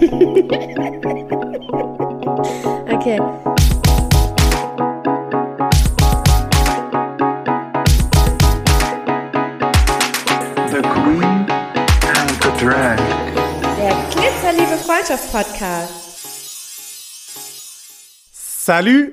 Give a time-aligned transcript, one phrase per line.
[0.00, 0.08] Okay.
[10.68, 11.46] The Queen
[12.06, 12.96] and the Drag.
[13.76, 15.92] Der Glitzerliebe Freundschaft-Podcast.
[18.32, 19.12] Salut!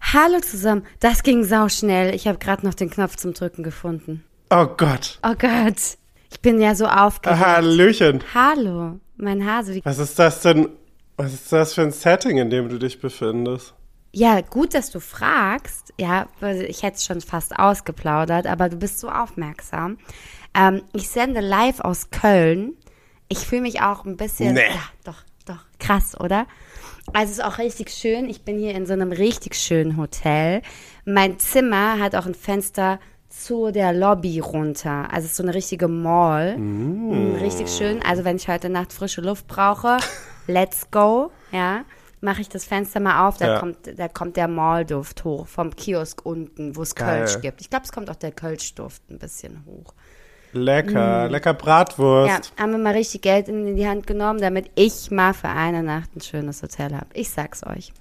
[0.00, 0.86] Hallo zusammen.
[1.00, 2.14] Das ging sauschnell.
[2.14, 4.22] Ich habe gerade noch den Knopf zum Drücken gefunden.
[4.50, 5.18] Oh Gott.
[5.24, 5.98] Oh Gott.
[6.30, 7.40] Ich bin ja so aufgeregt.
[7.40, 8.22] Hallöchen.
[8.34, 9.80] Hallo, mein Hase.
[9.84, 10.68] Was ist das denn?
[11.16, 13.74] Was ist das für ein Setting, in dem du dich befindest?
[14.12, 15.92] ja, gut, dass du fragst.
[15.98, 19.98] Ja, ich hätte es schon fast ausgeplaudert, aber du bist so aufmerksam.
[20.54, 22.74] Ähm, ich sende live aus Köln.
[23.28, 24.54] Ich fühle mich auch ein bisschen.
[24.54, 24.70] Nee.
[24.70, 25.64] Ja, doch, doch.
[25.78, 26.46] Krass, oder?
[27.12, 28.28] Also es ist auch richtig schön.
[28.28, 30.62] Ich bin hier in so einem richtig schönen Hotel.
[31.04, 35.08] Mein Zimmer hat auch ein Fenster zu der Lobby runter.
[35.12, 36.56] Also es ist so eine richtige Mall.
[36.56, 37.36] Mm.
[37.36, 38.02] Richtig schön.
[38.02, 39.98] Also wenn ich heute Nacht frische Luft brauche,
[40.46, 41.30] let's go.
[41.52, 41.84] Ja,
[42.20, 43.36] mache ich das Fenster mal auf.
[43.36, 43.58] Da Ja.
[43.60, 46.94] kommt, da kommt der Mallduft hoch vom Kiosk unten, wo es.
[46.94, 47.60] Kölsch gibt.
[47.60, 49.94] Ich glaube, es kommt auch der Kölschduft ein bisschen hoch.
[50.52, 52.32] Lecker, lecker Bratwurst.
[52.32, 52.56] Mm.
[52.56, 55.82] Ja, haben wir mal richtig Geld in die Hand genommen, damit ich mal für eine
[55.82, 57.06] Nacht ein schönes Hotel habe.
[57.12, 57.92] Ich sag's euch.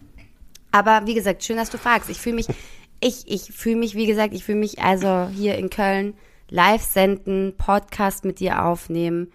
[0.72, 2.10] Aber wie gesagt, schön, dass du fragst.
[2.10, 2.48] Ich fühle mich,
[3.00, 6.14] ich, ich fühle mich, wie gesagt, ich fühle mich also hier in Köln
[6.50, 9.32] live senden, Podcast mit dir aufnehmen.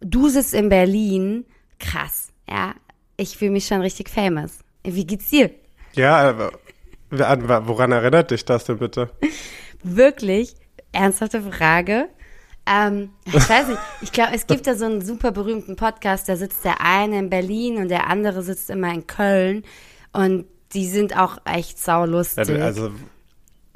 [0.00, 1.46] Du sitzt in Berlin.
[1.78, 2.74] Krass, ja.
[3.16, 4.58] Ich fühle mich schon richtig famous.
[4.82, 5.50] Wie geht's dir?
[5.94, 6.52] Ja, aber
[7.10, 9.10] an- woran erinnert dich das denn bitte?
[9.82, 10.54] Wirklich?
[10.92, 12.08] Ernsthafte Frage?
[12.66, 13.80] Ähm, ich weiß nicht.
[14.02, 17.30] Ich glaube, es gibt da so einen super berühmten Podcast, da sitzt der eine in
[17.30, 19.64] Berlin und der andere sitzt immer in Köln.
[20.12, 22.60] Und die sind auch echt saulustig.
[22.60, 22.90] Also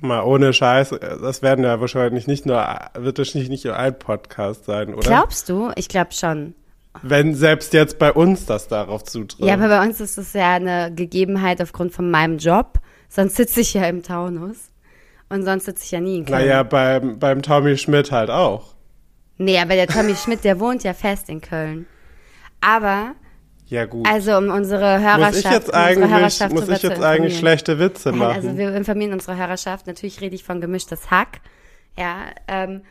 [0.00, 3.98] mal ohne Scheiß, das werden ja wahrscheinlich nicht nur, wird das nicht, nicht nur ein
[3.98, 5.08] Podcast sein, oder?
[5.08, 5.70] Glaubst du?
[5.76, 6.54] Ich glaube schon.
[7.02, 9.46] Wenn selbst jetzt bei uns das darauf zutrifft.
[9.46, 12.80] Ja, aber bei uns ist das ja eine Gegebenheit aufgrund von meinem Job.
[13.08, 14.70] Sonst sitze ich ja im Taunus.
[15.28, 16.38] Und sonst sitze ich ja nie in Köln.
[16.40, 18.74] naja, beim, beim Tommy Schmidt halt auch.
[19.36, 21.86] Nee, aber der Tommy Schmidt, der wohnt ja fest in Köln.
[22.60, 23.14] Aber,
[23.68, 24.06] Ja, gut.
[24.08, 27.78] also um unsere Hörerschaft, muss ich jetzt um eigentlich, Hörerschaft muss ich jetzt eigentlich schlechte
[27.78, 28.34] Witze Nein, machen?
[28.36, 29.86] also wir informieren unsere Hörerschaft.
[29.86, 31.40] Natürlich rede ich von gemischtes Hack.
[31.98, 32.82] Ja, ähm,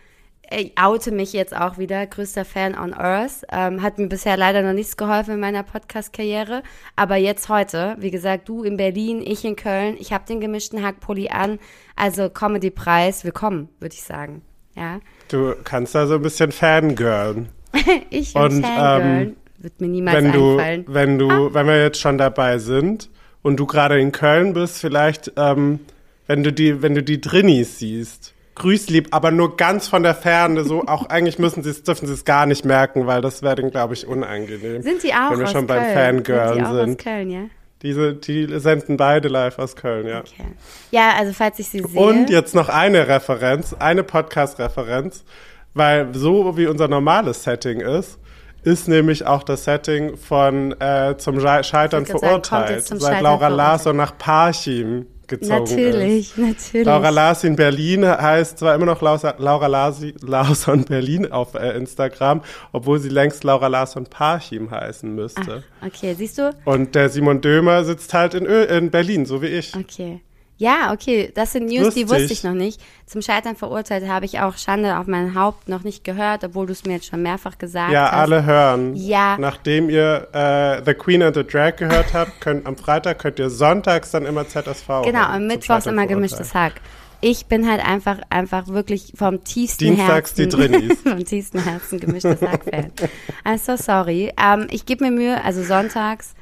[0.49, 2.05] ich oute mich jetzt auch wieder.
[2.05, 3.41] Größter Fan on Earth.
[3.51, 6.63] Ähm, hat mir bisher leider noch nichts geholfen in meiner Podcast-Karriere.
[6.95, 9.97] Aber jetzt heute, wie gesagt, du in Berlin, ich in Köln.
[9.99, 11.59] Ich habe den gemischten Hack-Pulli an.
[11.97, 14.41] Also Comedy-Preis, willkommen, würde ich sagen.
[14.75, 14.99] Ja,
[15.29, 17.49] Du kannst da so ein bisschen fangirlen.
[18.09, 19.21] ich Und, und Fangirl.
[19.21, 20.85] ähm, Wird mir niemals wenn du, einfallen.
[20.88, 20.94] Ah.
[20.94, 23.09] wenn du, wenn wir jetzt schon dabei sind
[23.41, 25.79] und du gerade in Köln bist, vielleicht, ähm,
[26.28, 30.16] wenn du die, wenn du die Drinnies siehst, grüß lieb, aber nur ganz von der
[30.16, 33.41] Ferne, so auch eigentlich müssen sie es, dürfen sie es gar nicht merken, weil das
[33.41, 34.81] wäre dann, glaube ich, unangenehm.
[34.81, 35.94] Sind die auch Wenn wir aus schon beim Köln?
[35.94, 36.57] Fangirl sind.
[36.57, 36.89] Die auch sind.
[36.89, 37.41] aus Köln, ja?
[37.84, 40.19] Diese, die senden beide live aus Köln, ja.
[40.22, 40.45] Okay.
[40.89, 42.01] Ja, also falls ich sie sehe.
[42.01, 45.24] Und jetzt noch eine Referenz, eine Podcast-Referenz,
[45.75, 48.18] weil so wie unser normales Setting ist,
[48.67, 53.47] ist nämlich auch das Setting von äh, zum Schei- Scheitern sagen, verurteilt, zum seit Laura.
[53.47, 55.72] Larsson nach Parchim gezogen ist.
[55.72, 56.85] Natürlich, natürlich.
[56.85, 62.41] Laura Larsson Berlin heißt zwar immer noch Laura, Laura Larsi, Larsson Berlin auf äh, Instagram,
[62.72, 65.63] obwohl sie längst Laura Larsson Parchim heißen müsste.
[65.85, 66.53] Okay, siehst du?
[66.66, 69.75] Und der Simon Dömer sitzt halt in, Ö in Berlin, so wie ich.
[69.75, 70.22] Okay.
[70.59, 72.09] Ja, okay, das sind News, die Lustig.
[72.09, 72.81] wusste ich noch nicht.
[73.06, 76.72] Zum Scheitern verurteilt habe ich auch Schande auf mein Haupt noch nicht gehört, obwohl du
[76.73, 78.13] es mir jetzt schon mehrfach gesagt Ja, hast.
[78.13, 78.95] alle hören.
[78.95, 79.38] Ja.
[79.40, 83.50] Nachdem ihr äh, The Queen and the Drag gehört habt, könnt am Freitag könnt ihr
[83.51, 85.03] sonntags dann immer ZSV.
[85.03, 86.74] Genau, zum Mittwochs immer gemischtes Hack.
[87.19, 91.01] Ich bin halt einfach, einfach wirklich vom tiefsten Dienstags die Herzen, Drinnies.
[91.03, 92.91] vom tiefsten Herzen gemischtes Hack-Fan.
[93.44, 94.31] I'm so sorry.
[94.39, 96.34] Ähm, ich gebe mir Mühe, also sonntags,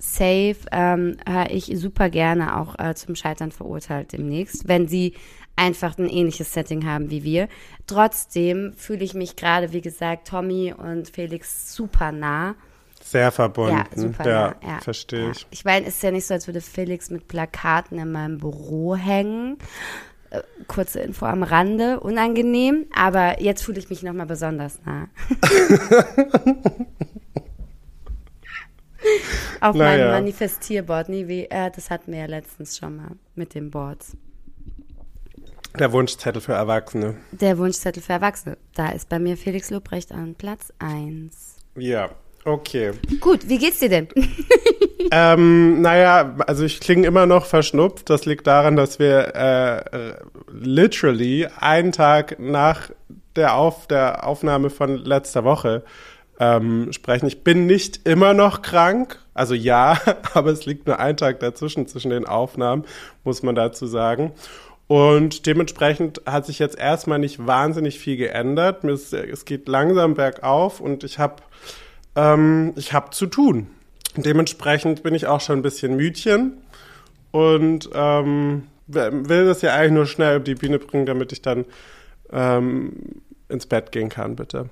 [0.00, 5.14] safe, ähm, höre ich super gerne auch äh, zum Scheitern verurteilt demnächst, wenn sie
[5.56, 7.48] einfach ein ähnliches Setting haben wie wir.
[7.86, 12.54] Trotzdem fühle ich mich gerade, wie gesagt, Tommy und Felix super nah.
[13.02, 13.76] Sehr verbunden.
[13.76, 14.28] Ja, super.
[14.28, 15.30] ja, nah, ja, verstehe ja.
[15.32, 15.46] ich.
[15.50, 18.96] Ich meine, es ist ja nicht so, als würde Felix mit Plakaten in meinem Büro
[18.96, 19.58] hängen.
[20.30, 25.08] Äh, Kurze Info am Rande, unangenehm, aber jetzt fühle ich mich nochmal besonders nah.
[29.60, 30.04] Auf Naja.
[30.04, 34.16] meinem Manifestierboard, nie wie, äh, das hatten wir ja letztens schon mal mit den Boards.
[35.78, 37.16] Der Wunschzettel für Erwachsene.
[37.30, 38.56] Der Wunschzettel für Erwachsene.
[38.74, 41.56] Da ist bei mir Felix Lobrecht an Platz 1.
[41.76, 42.10] Ja,
[42.44, 42.92] okay.
[43.20, 44.08] Gut, wie geht's dir denn?
[45.12, 48.10] ähm, naja, also ich klinge immer noch verschnupft.
[48.10, 50.14] Das liegt daran, dass wir äh,
[50.50, 52.90] literally einen Tag nach
[53.36, 55.84] der, Auf der Aufnahme von letzter Woche
[56.40, 57.26] ähm, sprechen.
[57.26, 60.00] Ich bin nicht immer noch krank, also ja,
[60.34, 62.84] aber es liegt nur ein Tag dazwischen, zwischen den Aufnahmen,
[63.22, 64.32] muss man dazu sagen.
[64.88, 68.82] Und dementsprechend hat sich jetzt erstmal nicht wahnsinnig viel geändert.
[68.82, 71.36] Es geht langsam bergauf und ich habe
[72.16, 73.68] ähm, ich hab zu tun.
[74.16, 76.54] Dementsprechend bin ich auch schon ein bisschen müdchen
[77.30, 81.66] und ähm, will das ja eigentlich nur schnell über die Bühne bringen, damit ich dann
[82.32, 84.70] ähm, ins Bett gehen kann, bitte.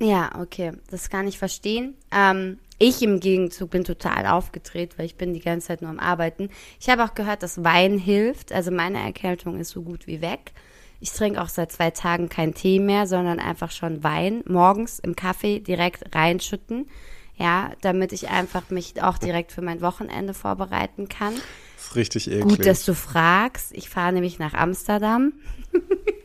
[0.00, 1.94] Ja, okay, das kann ich verstehen.
[2.10, 5.98] Ähm, ich im Gegenzug bin total aufgedreht, weil ich bin die ganze Zeit nur am
[5.98, 6.48] Arbeiten.
[6.80, 8.52] Ich habe auch gehört, dass Wein hilft.
[8.52, 10.52] Also meine Erkältung ist so gut wie weg.
[11.00, 15.16] Ich trinke auch seit zwei Tagen keinen Tee mehr, sondern einfach schon Wein morgens im
[15.16, 16.88] Kaffee direkt reinschütten.
[17.36, 21.34] Ja, damit ich einfach mich auch direkt für mein Wochenende vorbereiten kann.
[21.94, 22.42] Richtig eklig.
[22.42, 23.72] Gut, dass du fragst.
[23.72, 25.32] Ich fahre nämlich nach Amsterdam.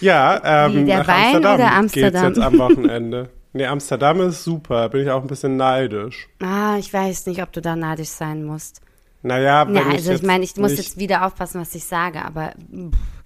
[0.00, 1.90] Ja, ähm, Wie, der nach Wein Amsterdam oder Amsterdam?
[1.90, 3.30] geht's jetzt am Wochenende.
[3.52, 6.28] nee, Amsterdam ist super, bin ich auch ein bisschen neidisch.
[6.40, 8.80] Ah, ich weiß nicht, ob du da neidisch sein musst.
[9.22, 11.74] Naja, wenn Ja, ich also ich jetzt meine, ich muss nicht, jetzt wieder aufpassen, was
[11.74, 13.24] ich sage, aber pff,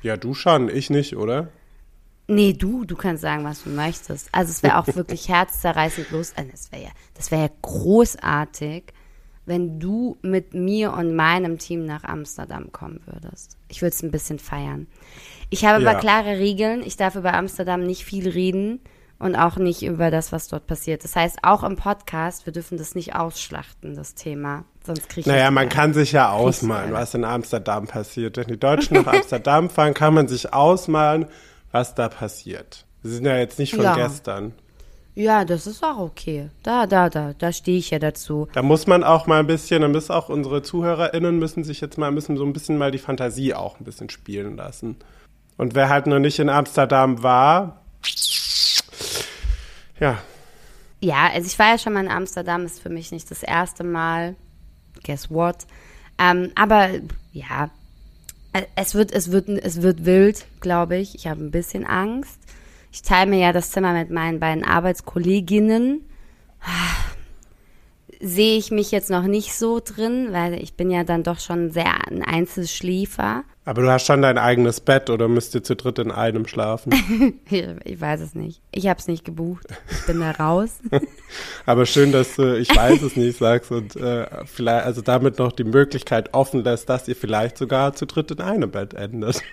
[0.00, 1.52] Ja, du schon, ich nicht, oder?
[2.28, 4.28] nee, du, du kannst sagen, was du möchtest.
[4.32, 6.32] Also es wäre auch wirklich herzzerreißend los.
[6.36, 8.92] Also das wäre ja, das wäre ja großartig,
[9.44, 13.56] wenn du mit mir und meinem Team nach Amsterdam kommen würdest.
[13.68, 14.88] Ich würde es ein bisschen feiern.
[15.50, 15.90] Ich habe Ja.
[15.90, 16.82] aber klare Regeln.
[16.84, 18.80] Ich darf über Amsterdam nicht viel reden
[19.18, 21.04] und auch nicht über das, was dort passiert.
[21.04, 24.64] Das heißt, auch im Podcast, wir dürfen das nicht ausschlachten, das Thema.
[24.84, 28.36] Sonst kriege ich Naja, man kann sich ja ausmalen, was in Amsterdam passiert.
[28.36, 31.26] Wenn die Deutschen nach Amsterdam fahren, kann man sich ausmalen,
[31.72, 32.84] was da passiert.
[33.02, 33.94] Sie sind ja jetzt nicht von Ja.
[33.94, 34.52] gestern.
[35.14, 36.50] Ja, das ist auch okay.
[36.62, 38.48] Da, da, da, da stehe ich ja dazu.
[38.52, 41.96] Da muss man auch mal ein bisschen, da müssen auch unsere ZuhörerInnen müssen sich jetzt
[41.96, 44.96] mal, müssen so ein bisschen mal die Fantasie auch ein bisschen spielen lassen.
[45.56, 47.80] Und wer halt noch nicht in Amsterdam war,
[49.98, 50.18] ja,
[51.00, 53.84] Ja, also ich war ja schon mal in Amsterdam, ist für mich nicht das erste
[53.84, 54.34] Mal.
[55.04, 55.66] Guess what?
[56.18, 56.88] Ähm, aber
[57.32, 57.70] ja,
[58.52, 61.14] äh, es wird, es wird, es wird wild, glaube ich.
[61.14, 62.40] Ich habe ein bisschen Angst.
[62.92, 66.04] Ich teile mir ja das Zimmer mit meinen beiden Arbeitskolleginnen.
[68.20, 71.70] Sehe ich mich jetzt noch nicht so drin, weil ich bin ja dann doch schon
[71.70, 73.44] sehr ein Einzelschläfer.
[73.66, 76.94] Aber du hast schon dein eigenes Bett oder müsst ihr zu dritt in einem schlafen?
[77.84, 78.60] Ich, weiß es nicht.
[78.72, 79.66] Ich habe es nicht gebucht.
[79.90, 80.78] Ich bin da raus.
[81.66, 85.52] Aber schön, dass du, ich weiß es nicht, sagst und äh, vielleicht, also damit noch
[85.52, 89.42] die Möglichkeit offen lässt, dass ihr vielleicht sogar zu dritt in einem Bett endet.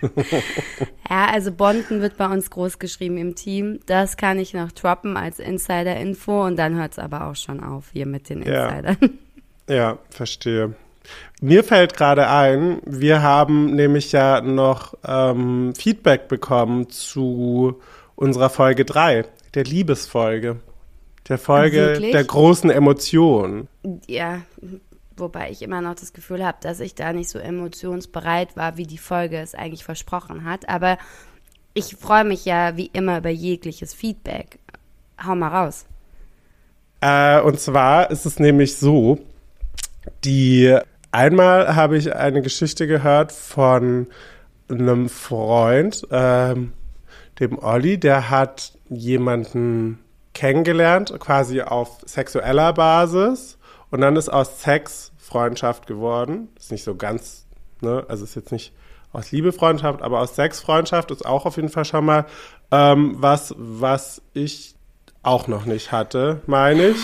[1.10, 3.78] Ja, also Bonden wird bei uns groß geschrieben im Team.
[3.86, 7.90] Das kann ich noch droppen als Insider-Info und dann hört es aber auch schon auf
[7.92, 8.68] hier mit den Ja.
[8.70, 9.18] Insidern.
[9.68, 10.74] ja, verstehe.
[11.40, 17.80] Mir fällt gerade ein, wir haben nämlich ja noch ähm, Feedback bekommen zu
[18.16, 19.24] unserer Folge 3,
[19.54, 20.56] der Liebesfolge.
[21.28, 22.12] Der Folge Wirklich?
[22.12, 23.68] der großen Emotionen.
[24.06, 24.42] Ja,
[25.16, 28.86] wobei ich immer noch das Gefühl habe, dass ich da nicht so emotionsbereit war, wie
[28.86, 30.68] die Folge es eigentlich versprochen hat.
[30.68, 30.98] Aber
[31.72, 34.58] ich freue mich ja wie immer über jegliches Feedback.
[35.24, 35.86] Hau mal raus.
[37.00, 39.18] Äh, und zwar ist es nämlich so,
[40.24, 40.78] die
[41.14, 44.08] einmal habe ich eine Geschichte gehört von
[44.68, 46.72] einem Freund, ähm,
[47.38, 50.00] dem Olli, der hat jemanden
[50.34, 53.58] kennengelernt, quasi auf sexueller Basis.
[53.90, 56.48] Und dann ist aus Sex Freundschaft geworden.
[56.58, 57.46] Ist nicht so ganz,
[57.80, 58.72] ne, also ist jetzt nicht
[59.12, 62.26] aus Liebe Freundschaft, aber aus Sex Freundschaft ist auch auf jeden Fall schon mal
[62.72, 64.74] ähm, was, was ich
[65.22, 66.98] auch noch nicht hatte, meine ich.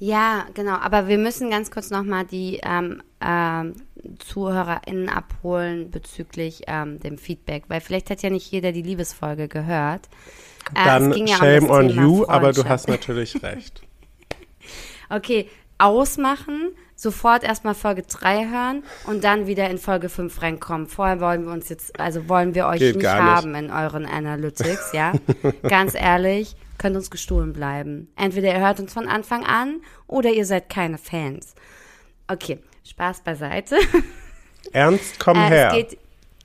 [0.00, 0.76] Ja, genau.
[0.76, 3.74] Aber wir müssen ganz kurz nochmal die ähm, ähm,
[4.18, 10.08] ZuhörerInnen abholen bezüglich ähm, dem Feedback, weil vielleicht hat ja nicht jeder die Liebesfolge gehört.
[10.74, 13.82] Äh, Dann ja um shame das on Thema you, aber du hast natürlich recht.
[15.12, 20.86] Okay, ausmachen, sofort erstmal Folge 3 hören und dann wieder in Folge 5 reinkommen.
[20.86, 23.24] Vorher wollen wir uns jetzt, also wollen wir euch nicht nicht.
[23.24, 25.14] haben in euren Analytics, ja?
[25.68, 28.08] Ganz ehrlich, könnt uns gestohlen bleiben.
[28.16, 31.54] Entweder ihr hört uns von Anfang an oder ihr seid keine Fans.
[32.26, 33.76] Okay, Spaß beiseite.
[34.72, 35.70] Ernst, komm Äh, her.
[35.72, 35.98] Geht,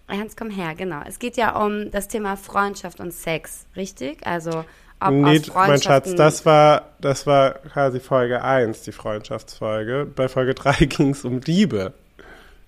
[0.08, 1.02] Ernst, komm her, genau.
[1.08, 4.28] Es geht ja um das Thema Freundschaft und Sex, richtig?
[4.28, 4.66] Also
[5.00, 10.06] ob Nee, mein Schatz, das war, das war quasi Folge 1, die Freundschaftsfolge.
[10.16, 11.94] Bei Folge 3 ging es um Liebe,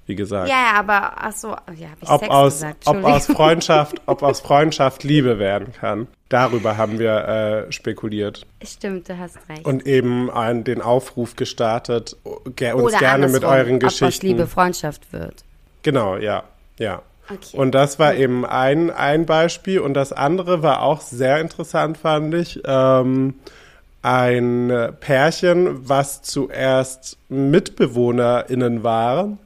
[0.07, 0.49] wie gesagt.
[0.49, 2.87] Ja, aber ach so, ja, habe ich ob, Sex aus, gesagt.
[2.87, 3.25] ob aus.
[3.27, 6.07] Freundschaft, ob aus Freundschaft Liebe werden kann.
[6.29, 9.65] Darüber haben wir äh, spekuliert Stimmt, du hast recht.
[9.65, 12.17] und eben einen, den Aufruf gestartet,
[12.55, 14.27] ge uns Oder gerne mit euren ob aus Geschichten.
[14.27, 15.43] Liebe Freundschaft wird.
[15.83, 16.43] Genau, ja,
[16.79, 17.01] ja.
[17.29, 17.57] Okay.
[17.57, 19.79] Und das war eben ein, ein Beispiel.
[19.79, 22.61] Und das andere war auch sehr interessant, fand ich.
[22.65, 23.35] Ähm,
[24.01, 29.39] ein Pärchen, was zuerst MitbewohnerInnen waren.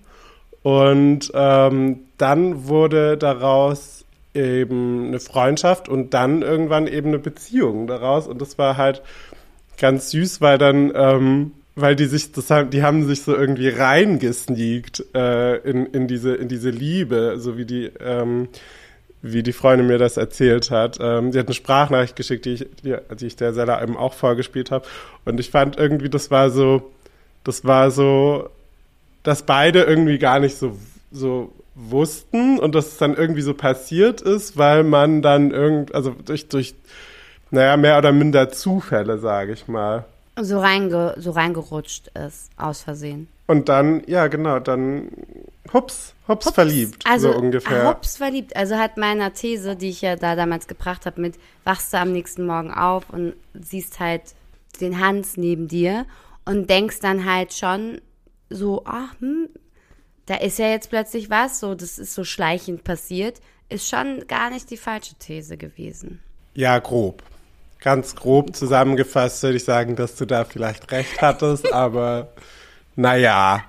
[0.64, 8.28] Und ähm, dann wurde daraus eben eine Freundschaft und dann irgendwann eben eine Beziehung daraus.
[8.28, 9.02] Und das war halt
[9.78, 13.70] ganz süß, weil dann, ähm, weil die sich, das haben, die haben sich so irgendwie
[13.70, 18.48] reingesneakt äh, in, in diese, in diese Liebe, so wie die, ähm,
[19.22, 20.98] wie die Freundin mir das erzählt hat.
[21.02, 24.14] Ähm, die hat eine Sprachnachricht geschickt, die ich, die, die ich der Sella eben auch
[24.14, 24.86] vorgespielt habe.
[25.26, 26.92] Und ich fand irgendwie, das war so,
[27.44, 28.50] das war so,
[29.24, 30.78] dass beide irgendwie gar nicht so,
[31.12, 36.12] so wussten und dass es dann irgendwie so passiert ist, weil man dann irgend, also
[36.26, 36.76] durch, durch,
[37.50, 40.06] naja, mehr oder minder Zufälle, sage ich mal.
[40.40, 43.28] So, reinge, so reingerutscht ist, aus Versehen.
[43.48, 45.10] Und dann, ja, genau, dann
[45.74, 47.86] hups, hups, verliebt, Also so ungefähr.
[47.86, 48.56] Hops verliebt.
[48.56, 51.36] Also hat meiner These, die ich ja da damals gebracht habe, mit
[51.66, 54.22] wachst du am nächsten Morgen auf und siehst halt
[54.80, 56.06] den Hans neben dir
[56.46, 58.00] und denkst dann halt schon
[58.52, 59.50] so, ach, hm,
[60.26, 64.50] da ist ja jetzt plötzlich was, so, das ist so schleichend passiert, ist schon gar
[64.50, 66.20] nicht die falsche These gewesen.
[66.54, 67.24] Ja, grob.
[67.80, 72.34] Ganz grob zusammengefasst würde ich sagen, dass du da vielleicht recht hattest, aber
[72.96, 73.64] naja.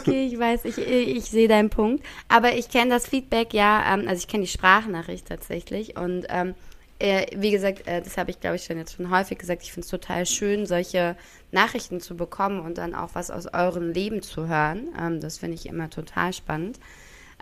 [0.00, 2.04] Okay, ich weiß, ich, ich sehe deinen Punkt.
[2.28, 5.96] Aber ich kenne das Feedback ja, ähm, also ich kenne die Sprachnachricht tatsächlich.
[5.96, 6.54] Und ähm,
[7.00, 9.72] äh, wie gesagt, äh, das habe ich, glaube ich, schon jetzt schon häufig gesagt, ich
[9.72, 11.16] finde es total schön, solche
[11.50, 14.88] Nachrichten zu bekommen und dann auch was aus eurem Leben zu hören.
[14.98, 16.78] Ähm, das finde ich immer total spannend.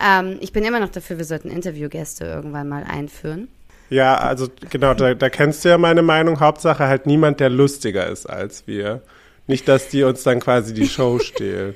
[0.00, 3.48] Ähm, ich bin immer noch dafür, wir sollten Interviewgäste irgendwann mal einführen.
[3.90, 6.40] Ja, also genau, da, da kennst du ja meine Meinung.
[6.40, 9.02] Hauptsache halt niemand, der lustiger ist als wir.
[9.46, 11.74] Nicht, dass die uns dann quasi die Show stehlen.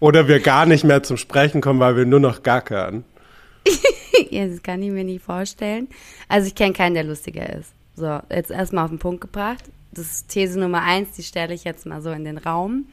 [0.00, 3.04] Oder wir gar nicht mehr zum Sprechen kommen, weil wir nur noch gackern.
[4.30, 5.88] das kann ich mir nicht vorstellen.
[6.28, 7.72] Also ich kenne keinen, der lustiger ist.
[7.96, 9.64] So, jetzt erstmal auf den Punkt gebracht.
[9.92, 12.86] Das ist These Nummer eins, die stelle ich jetzt mal so in den Raum.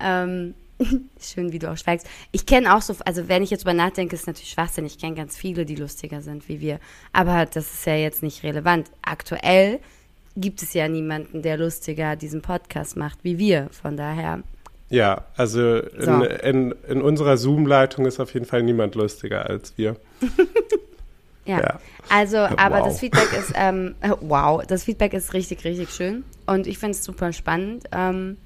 [0.00, 0.54] Ähm,
[1.20, 2.06] schön, wie du auch schweigst.
[2.32, 4.86] Ich kenne auch so, also wenn ich jetzt drüber nachdenke, ist natürlich Schwachsinn.
[4.86, 6.80] Ich kenne ganz viele, die lustiger sind wie wir.
[7.12, 8.90] Aber das ist ja jetzt nicht relevant.
[9.02, 9.80] Aktuell
[10.36, 13.68] gibt es ja niemanden, der lustiger diesen Podcast macht wie wir.
[13.70, 14.42] Von daher,
[14.92, 16.22] Ja, also in, So.
[16.22, 19.96] in, in unserer Zoom-Leitung ist auf jeden Fall niemand lustiger als wir.
[21.44, 21.58] Ja.
[21.58, 21.80] Ja.
[22.08, 22.84] Also, aber Wow.
[22.84, 26.22] das Feedback ist, ähm, äh, wow, das Feedback ist richtig, richtig schön.
[26.46, 28.36] Und ich finde es super spannend, ähm,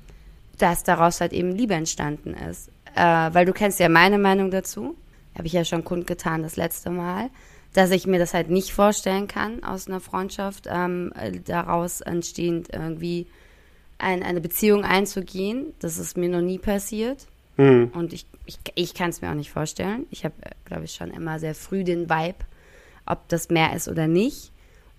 [0.57, 2.71] dass daraus halt eben Liebe entstanden ist.
[2.95, 4.97] Äh, weil du kennst ja meine Meinung dazu.
[5.37, 7.29] Habe ich ja schon kundgetan das letzte Mal.
[7.75, 12.69] Dass ich mir das halt nicht vorstellen kann, aus einer Freundschaft ähm, äh, daraus entstehend
[12.73, 13.27] irgendwie
[13.99, 15.75] ein, eine Beziehung einzugehen.
[15.81, 17.27] Das ist mir noch nie passiert.
[17.57, 17.91] Hm.
[17.95, 20.07] Und ich, ich, ich kann es mir auch nicht vorstellen.
[20.11, 20.35] Ich habe,
[20.65, 22.45] glaube ich, schon immer sehr früh den Vibe,
[23.07, 24.53] ob das mehr ist oder nicht.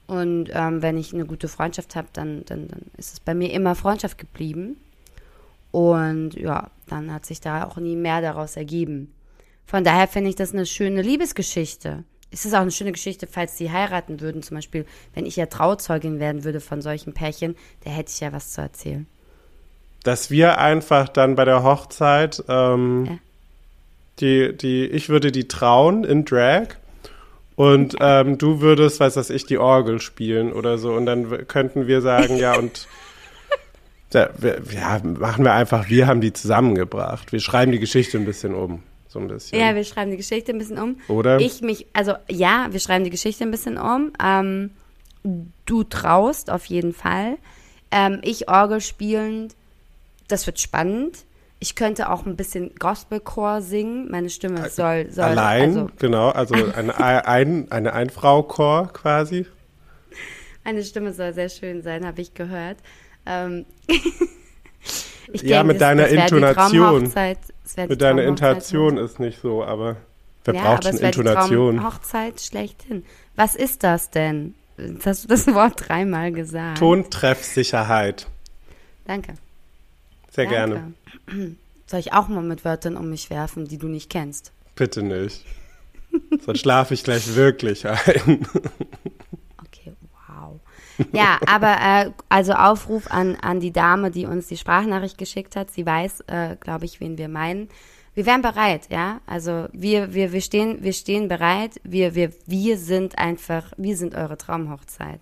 [0.08, 3.52] Und ähm, wenn ich eine gute Freundschaft habe, dann, dann, dann ist es bei mir
[3.52, 4.78] immer Freundschaft geblieben.
[5.72, 9.14] Und ja, dann hat sich da auch nie mehr daraus ergeben.
[9.66, 12.06] Von daher finde ich das eine schöne Liebesgeschichte.
[12.32, 14.44] Es ist auch eine schöne Geschichte, falls sie heiraten würden.
[14.44, 17.56] Zum Beispiel, wenn ich ja Trauzeugin werden würde von solchen Pärchen,
[17.86, 19.08] da hätte ich ja was zu erzählen.
[20.04, 23.18] Dass wir einfach dann bei der Hochzeit, ähm, Ja.
[24.20, 26.68] die, die, ich würde die trauen in Drag
[27.56, 31.88] und ähm, du würdest, weiß was ich, die Orgel spielen oder so und dann könnten
[31.88, 32.88] wir sagen, ja und
[34.14, 37.32] ja, wir, ja, machen wir einfach, wir haben die zusammengebracht.
[37.32, 39.60] Wir schreiben die Geschichte ein bisschen um, so ein bisschen.
[39.60, 40.98] Ja, wir schreiben die Geschichte ein bisschen um.
[41.08, 41.40] Oder?
[41.40, 44.12] Ich mich, also ja, wir schreiben die Geschichte ein bisschen um.
[44.24, 44.72] Ähm,
[45.66, 47.38] du traust auf jeden Fall.
[47.92, 49.56] Ähm, ich Orgel spielend,
[50.28, 51.20] das wird spannend.
[51.60, 54.12] Ich könnte auch ein bisschen Gospelchor singen.
[54.12, 56.96] Meine Stimme soll, soll Allein, also genau, also eine,
[57.28, 59.46] ein, eine Einfrau-Chor quasi.
[60.64, 62.78] meine Stimme soll sehr schön sein, habe ich gehört.
[63.26, 63.66] Ähm,
[65.34, 67.12] ich Ja, mit es- deiner wär die Intonation.
[67.78, 68.30] Traumhochzeit- es wär die Mit deiner Traumhochzeit.
[68.30, 69.98] Intonation ist nicht so, aber
[70.46, 71.78] wer ja, braucht schon Intonation?
[71.78, 73.06] Traumhochzeit schlechthin.
[73.36, 74.56] Was ist das denn?
[74.78, 76.78] Jetzt hast du das Wort dreimal gesagt.
[76.80, 78.28] Tontreffsicherheit.
[79.06, 79.34] Danke.
[80.32, 80.94] Sehr Danke.
[81.30, 81.56] gerne.
[81.88, 84.52] Soll ich auch mal mit Wörtern um mich werfen, die du nicht kennst?
[84.76, 85.46] Bitte nicht.
[86.46, 88.46] Sonst schlafe ich gleich wirklich ein.
[91.12, 95.72] Ja, aber äh, also Aufruf an, an die Dame, die uns die Sprachnachricht geschickt hat.
[95.72, 97.70] Sie weiß, äh, glaube ich, wen wir meinen.
[98.14, 99.22] Wir wären bereit, ja.
[99.28, 101.80] Also wir, wir, wir stehen, wir stehen bereit.
[101.84, 105.20] Wir, wir, wir sind einfach, wir sind eure Traumhochzeit.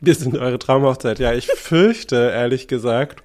[0.00, 1.20] Wir sind eure Traumhochzeit.
[1.20, 3.22] Ja, ich fürchte, ehrlich gesagt,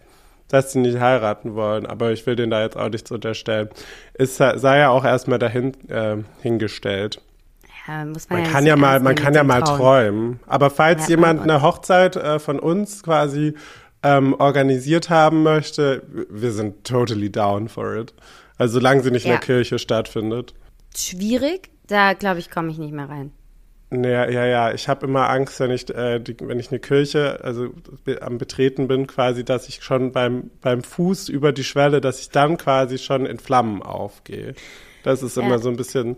[0.48, 3.70] dass sie nicht heiraten wollen, aber ich will denen da jetzt auch nichts unterstellen.
[4.14, 7.22] Es sei sei ja auch erstmal dahin äh, hingestellt.
[7.88, 10.40] Ja, muss man, Man ja kann ja mal, man kann ja mal träumen.
[10.46, 13.54] Aber falls Ja, jemand eine Hochzeit äh, von uns quasi
[14.04, 18.14] ähm, organisiert haben möchte, wir sind totally down for it.
[18.58, 19.38] Also solange sie nicht in Ja.
[19.38, 20.54] der Kirche stattfindet.
[20.96, 23.32] Schwierig, da glaube ich, komme ich nicht mehr rein.
[23.92, 24.74] Ja, ja, ja.
[24.74, 27.70] Ich habe immer Angst, wenn ich, äh, die, wenn ich eine Kirche, also
[28.04, 32.20] be- am Betreten bin, quasi, dass ich schon beim, beim Fuß über die Schwelle, dass
[32.20, 34.56] ich dann quasi schon in Flammen aufgehe.
[35.04, 35.58] Das ist immer Ja.
[35.60, 36.18] so ein bisschen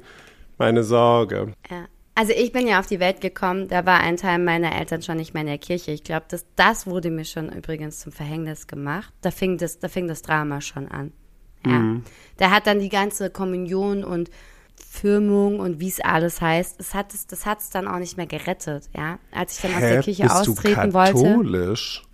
[0.60, 1.54] meine Sorge.
[1.70, 1.86] Ja.
[2.16, 5.16] Also ich bin ja auf die Welt gekommen, da war ein Teil meiner Eltern schon
[5.16, 5.92] nicht mehr in der Kirche.
[5.92, 9.14] Ich glaube, das, das wurde mir schon übrigens zum Verhängnis gemacht.
[9.22, 11.14] Da fing das, da fing das Drama schon an.
[11.66, 12.02] Ja.
[12.38, 14.30] Da hat dann die ganze Kommunion und
[14.76, 18.18] Firmung und wie es alles heißt, es hat es, das hat es dann auch nicht
[18.18, 19.20] mehr gerettet, ja.
[19.32, 21.14] Als ich dann aus der Kirche Bist austreten du wollte.
[21.14, 22.04] katholisch?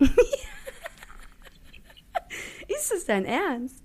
[2.68, 3.82] Ist es dein Ernst?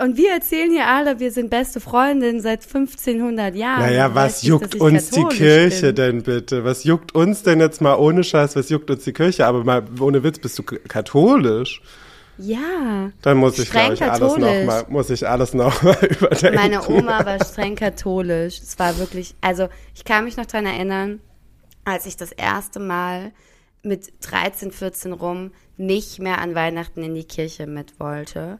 [0.00, 3.80] Und wir erzählen hier alle, wir sind beste Freundinnen seit 1500 Jahren.
[3.80, 5.94] Naja, was juckt ich uns die Kirche bin.
[5.94, 6.64] denn bitte?
[6.64, 8.56] Was juckt uns denn jetzt mal ohne Scheiß?
[8.56, 9.46] Was juckt uns die Kirche?
[9.46, 11.82] Aber mal ohne Witz, bist du katholisch?
[12.38, 13.10] Ja.
[13.20, 14.66] Dann muss ich, glaube ich, alles noch katholisch.
[14.66, 16.56] mal, muss ich alles noch mal überdenken.
[16.56, 18.58] Meine Oma war streng katholisch.
[18.58, 21.20] Es war wirklich, also ich kann mich noch dran erinnern,
[21.84, 23.32] als ich das erste Mal
[23.82, 28.58] mit 13, 14 rum nicht mehr an Weihnachten in die Kirche mit wollte.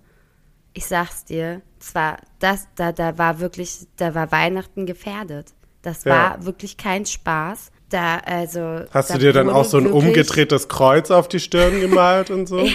[0.72, 5.52] Ich sag's dir, zwar das, da, da war wirklich, da war Weihnachten gefährdet.
[5.82, 6.10] Das Ja.
[6.12, 7.70] war wirklich kein Spaß.
[7.88, 8.82] Da, also.
[8.92, 12.46] Hast da du dir dann auch so ein umgedrehtes Kreuz auf die Stirn gemalt und
[12.46, 12.64] so?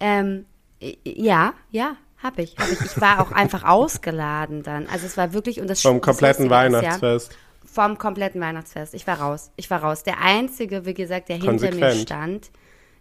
[0.00, 0.46] Ähm,
[0.80, 2.80] i- ja, ja, hab ich, hab ich.
[2.82, 4.86] Ich war auch einfach ausgeladen dann.
[4.86, 7.36] Also es war wirklich und das Vom kompletten ja, Weihnachtsfest.
[7.64, 8.94] vom kompletten Weihnachtsfest.
[8.94, 9.50] Ich war raus.
[9.56, 10.04] Ich war raus.
[10.04, 12.00] Der einzige, wie gesagt, der hinter mir Konsequent.
[12.02, 12.50] stand,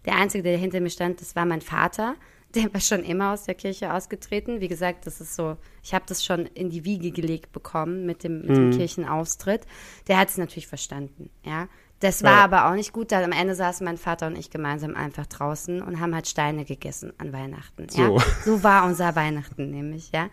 [0.05, 2.15] der einzige, der hinter mir stand, das war mein Vater.
[2.57, 4.59] Der war schon immer aus der Kirche ausgetreten.
[4.61, 8.23] Wie gesagt, das ist so, ich habe das schon in die Wiege gelegt bekommen mit
[8.23, 8.55] dem, mit Mhm.
[8.55, 9.61] dem Kirchenaustritt.
[10.07, 11.67] Der hat es natürlich verstanden, ja.
[11.99, 12.43] Das war Ja.
[12.43, 13.11] aber auch nicht gut.
[13.11, 16.63] Da am Ende saßen mein Vater und ich gemeinsam einfach draußen und haben halt Steine
[16.63, 17.87] gegessen an Weihnachten.
[17.91, 18.07] Ja?
[18.07, 18.19] So.
[18.45, 20.29] so war unser Weihnachten nämlich, ja.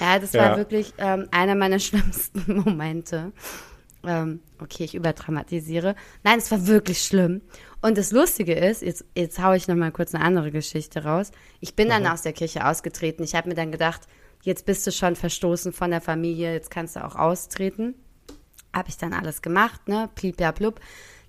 [0.00, 0.50] Ja, das Ja.
[0.50, 3.32] war wirklich ähm, einer meiner schlimmsten Momente.
[4.06, 5.94] Ähm, okay, ich überdramatisiere.
[6.22, 7.42] Nein, es war wirklich schlimm.
[7.80, 11.32] Und das Lustige ist, jetzt, jetzt haue ich noch mal kurz eine andere Geschichte raus.
[11.60, 13.22] Ich bin dann aus der Kirche ausgetreten.
[13.22, 14.02] Ich habe mir dann gedacht,
[14.42, 17.94] jetzt bist du schon verstoßen von der Familie, jetzt kannst du auch austreten.
[18.72, 20.10] Habe ich dann alles gemacht, ne?
[20.54, 20.80] Blub.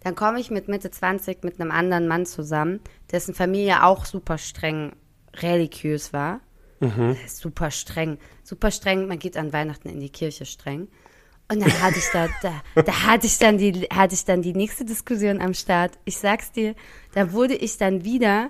[0.01, 2.79] Dann komme ich mit Mitte 20 mit einem anderen Mann zusammen,
[3.11, 4.93] dessen Familie auch super streng
[5.33, 6.41] religiös war.
[7.27, 8.17] Super streng.
[8.43, 10.87] Super streng, man geht an Weihnachten in die Kirche streng.
[11.47, 14.53] Und dann hatte ich da, da, da hatte ich dann die, hatte ich dann die
[14.53, 15.91] nächste Diskussion am Start.
[16.03, 16.73] Ich sag's dir,
[17.13, 18.49] da wurde ich dann wieder,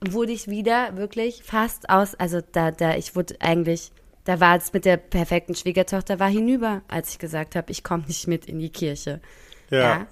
[0.00, 3.92] wurde ich wieder wirklich fast aus, also da, da, ich wurde eigentlich,
[4.24, 8.04] da war es mit der perfekten Schwiegertochter war hinüber, als ich gesagt habe, ich komme
[8.06, 9.22] nicht mit in die Kirche.
[9.70, 10.06] Ja.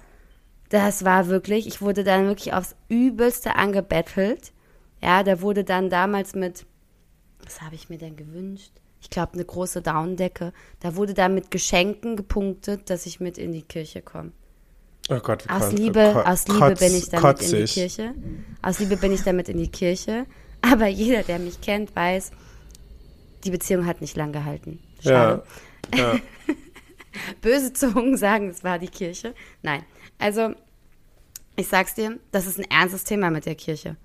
[0.69, 4.53] Das war wirklich, ich wurde dann wirklich aufs Übelste angebettelt.
[5.03, 6.65] Ja, da wurde dann damals mit,
[7.43, 8.71] was habe ich mir denn gewünscht?
[9.03, 10.53] Ich glaube, eine große Daunendecke.
[10.79, 14.31] Da wurde dann mit Geschenken gepunktet, dass ich mit in die Kirche komme.
[15.09, 17.73] Oh Gott, Aus kon- Liebe, ko- aus Liebe kotz- bin ich damit in die kotzig.
[17.73, 18.13] Kirche.
[18.61, 20.25] Aus Liebe bin ich damit in die Kirche.
[20.61, 22.31] Aber jeder, der mich kennt, weiß,
[23.43, 24.79] die Beziehung hat nicht lang gehalten.
[25.03, 25.43] Schade.
[25.93, 26.13] Ja.
[26.13, 26.19] ja.
[27.41, 29.35] Böse Zungen sagen, es war die Kirche.
[29.61, 29.83] Nein.
[30.17, 30.53] Also,
[31.57, 33.97] ich sag's dir, das ist ein ernstes Thema mit der Kirche.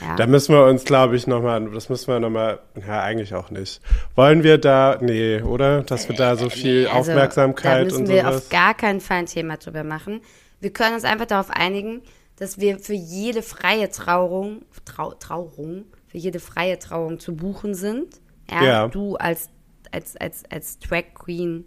[0.00, 0.16] Ja.
[0.16, 3.80] Da müssen wir uns, glaube ich, nochmal, das müssen wir nochmal, ja, eigentlich auch nicht.
[4.14, 5.82] Wollen wir da, nee, oder?
[5.82, 8.36] Dass wir da so viel Also, Aufmerksamkeit Da müssen und wir sowas.
[8.36, 10.20] auf gar keinen Fall ein Thema drüber machen.
[10.60, 12.02] Wir können uns einfach darauf einigen,
[12.36, 18.20] dass wir für jede freie Trauung, Trau, Trauung, für jede freie Trauung zu buchen sind.
[18.50, 18.88] Ja, Ja.
[18.88, 19.48] Du als,
[19.92, 21.66] als, als, als Drag Queen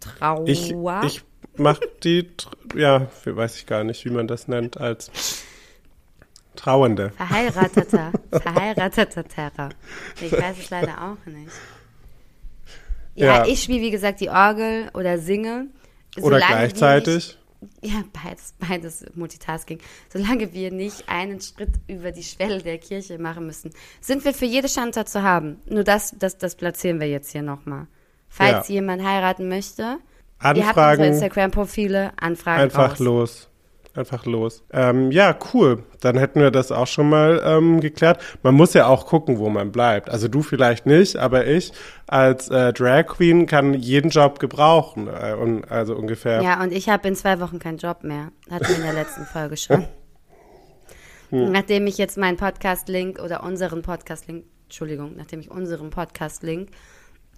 [0.00, 0.48] Trauer.
[0.48, 0.70] Ich,
[1.04, 1.22] ich
[1.56, 2.30] mach die,
[2.74, 5.10] ja, weiß ich gar nicht, wie man das nennt, als
[6.56, 7.10] Trauernde.
[7.16, 9.70] Verheirateter, verheirateter Terror.
[10.20, 11.50] Ich weiß es leider auch nicht.
[13.14, 13.46] Ja, Ja.
[13.46, 15.66] ich spiele, wie gesagt, die Orgel oder singe.
[16.20, 17.38] Oder gleichzeitig.
[17.80, 19.78] Nicht, ja, beides, beides Multitasking.
[20.12, 24.44] Solange wir nicht einen Schritt über die Schwelle der Kirche machen müssen, sind wir für
[24.44, 25.60] jede Schanta zu haben.
[25.66, 27.86] Nur das, das, das platzieren wir jetzt hier nochmal.
[28.28, 28.74] Falls Ja.
[28.74, 29.88] jemand heiraten möchte, ihr
[30.42, 32.98] habt unsere Anfragen Instagram-Profile, Anfragen einfach raus.
[32.98, 33.48] los.
[33.96, 34.64] Einfach los.
[34.72, 35.84] Ähm, ja, cool.
[36.00, 38.20] Dann hätten wir das auch schon mal ähm, geklärt.
[38.42, 40.10] Man muss ja auch gucken, wo man bleibt.
[40.10, 41.72] Also du vielleicht nicht, aber ich
[42.08, 45.06] als äh, Drag Queen kann jeden Job gebrauchen.
[45.06, 46.42] Äh, und, also ungefähr.
[46.42, 48.32] Ja, und ich habe in zwei Wochen keinen Job mehr.
[48.50, 49.86] Hatten wir in der letzten Folge schon.
[51.30, 51.52] Hm.
[51.52, 56.68] Nachdem ich jetzt meinen Podcast-Link oder unseren Podcast-Link, Entschuldigung, nachdem ich unseren Podcast-Link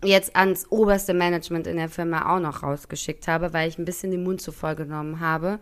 [0.05, 4.11] jetzt ans oberste Management in der Firma auch noch rausgeschickt habe, weil ich ein bisschen
[4.11, 5.59] den Mund zu voll genommen habe,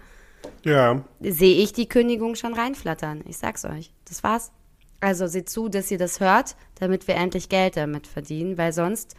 [0.65, 1.03] Ja.
[1.21, 3.23] sehe ich die Kündigung schon reinflattern.
[3.29, 3.93] Ich sag's euch.
[4.09, 4.53] Das war's.
[5.01, 9.15] Also seht zu, dass ihr das hört, damit wir endlich Geld damit verdienen, weil sonst,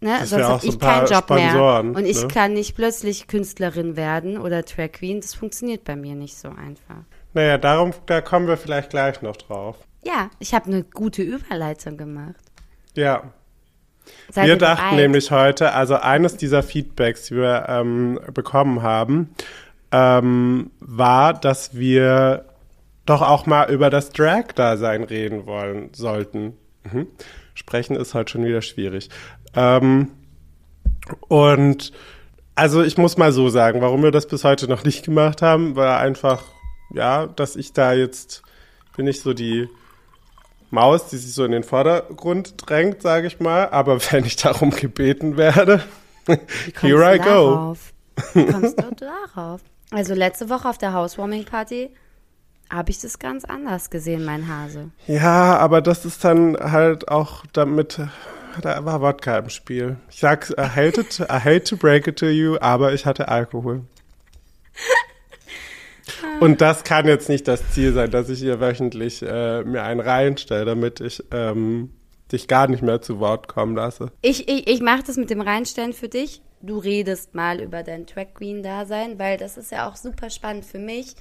[0.00, 2.00] ne, Das sonst habe ich keinen Job Sponsoren, mehr.
[2.00, 2.28] Und ich ne?
[2.28, 5.20] kann nicht plötzlich Künstlerin werden oder Drag Queen.
[5.20, 7.02] Das funktioniert bei mir nicht so einfach.
[7.32, 9.78] Naja, darum, da kommen wir vielleicht gleich noch drauf.
[10.04, 12.40] Ja, ich habe eine gute Überleitung gemacht.
[12.94, 13.32] Ja.
[14.30, 14.96] Seid wir dachten bereit?
[14.96, 19.34] nämlich heute, also eines dieser Feedbacks, die wir ähm, bekommen haben,
[19.94, 22.46] ähm, war, dass wir
[23.06, 26.54] doch auch mal über das Drag-Dasein reden wollen sollten.
[26.90, 27.06] Mhm.
[27.54, 29.08] Sprechen ist heute schon wieder schwierig.
[29.54, 30.10] Ähm,
[31.28, 31.92] und
[32.56, 35.76] also ich muss mal so sagen, warum wir das bis heute noch nicht gemacht haben,
[35.76, 36.42] war einfach,
[36.92, 38.42] ja, dass ich da jetzt
[38.96, 39.68] bin ich so die
[40.70, 43.68] Maus, die sich so in den Vordergrund drängt, sage ich mal.
[43.68, 45.84] Aber wenn ich darum gebeten werde,
[46.80, 47.76] here I go.
[48.32, 49.60] Wie kommst du darauf?
[49.90, 51.90] Also letzte Woche auf der Housewarming Party
[52.70, 54.90] habe ich das ganz anders gesehen, mein Hase.
[55.06, 58.00] Ja, aber das ist dann halt auch damit,
[58.62, 59.96] da war Wodka im Spiel.
[60.10, 63.28] Ich sag's, I hate, it, I hate to break it to you, aber ich hatte
[63.28, 63.82] Alkohol.
[66.40, 70.00] Und das kann jetzt nicht das Ziel sein, dass ich hier wöchentlich äh, mir einen
[70.00, 71.90] reinstelle, damit ich ähm,
[72.32, 74.10] dich gar nicht mehr zu Wort kommen lasse.
[74.20, 76.42] Ich, ich, ich mache das mit dem Reinstellen für dich.
[76.64, 80.78] Du redest mal über dein Track Queen-Dasein, weil das ist ja auch super spannend für
[80.78, 81.14] mich.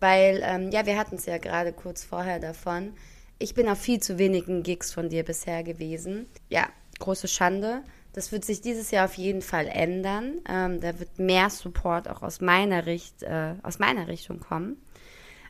[0.00, 2.94] Weil, ähm, ja, wir hatten es ja gerade kurz vorher davon.
[3.38, 6.26] Ich bin auf viel zu wenigen Gigs von dir bisher gewesen.
[6.48, 7.82] Ja, große Schande.
[8.14, 10.40] Das wird sich dieses Jahr auf jeden Fall ändern.
[10.48, 14.80] Ähm, da wird mehr Support auch aus meiner, Richt, äh, aus meiner Richtung kommen.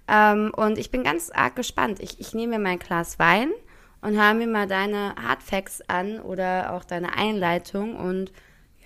[0.08, 2.00] Ähm, und ich bin ganz arg gespannt.
[2.00, 3.52] Ich, ich nehme mir mein Glas Wein
[4.00, 8.32] und höre mir mal deine Hardfacts an oder auch deine Einleitung und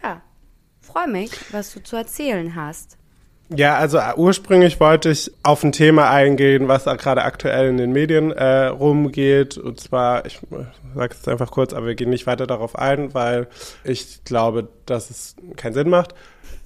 [0.02, 0.22] ja,
[0.80, 2.96] freue mich, was du zu erzählen hast.
[3.52, 7.90] Ja, also äh, ursprünglich wollte ich auf ein Thema eingehen, was gerade aktuell in den
[7.90, 9.58] Medien äh, rumgeht.
[9.58, 10.40] Und zwar, ich
[10.94, 13.48] sage es einfach kurz, aber wir gehen nicht weiter darauf ein, weil
[13.82, 16.14] ich glaube, dass es keinen Sinn macht.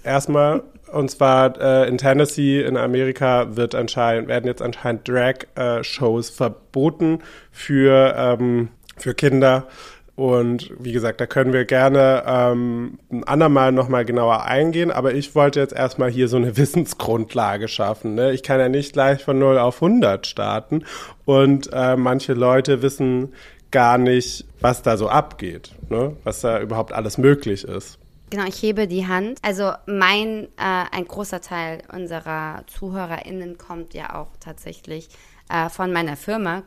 [0.03, 7.21] Erstmal, und zwar äh, in Tennessee in Amerika wird anscheinend, werden jetzt anscheinend Drag-Shows verboten
[7.51, 9.69] für, ähm, für Kinder.
[10.17, 15.35] Und wie gesagt, da können wir gerne ähm, ein andermal nochmal genauer eingehen, aber ich
[15.35, 18.15] wollte jetzt erstmal hier so eine Wissensgrundlage schaffen.
[18.15, 18.33] Ne?
[18.33, 20.85] Ich kann ja nicht gleich von 0 auf 100 starten
[21.25, 23.33] und äh, manche Leute wissen
[23.73, 26.17] gar nicht, was da so abgeht, ne?
[26.23, 27.99] was da überhaupt alles möglich ist.
[28.31, 29.39] Genau, ich hebe die Hand.
[29.43, 35.09] Also mein, äh, ein großer Teil unserer ZuhörerInnen kommt ja auch tatsächlich
[35.49, 36.63] äh, von meiner Firma,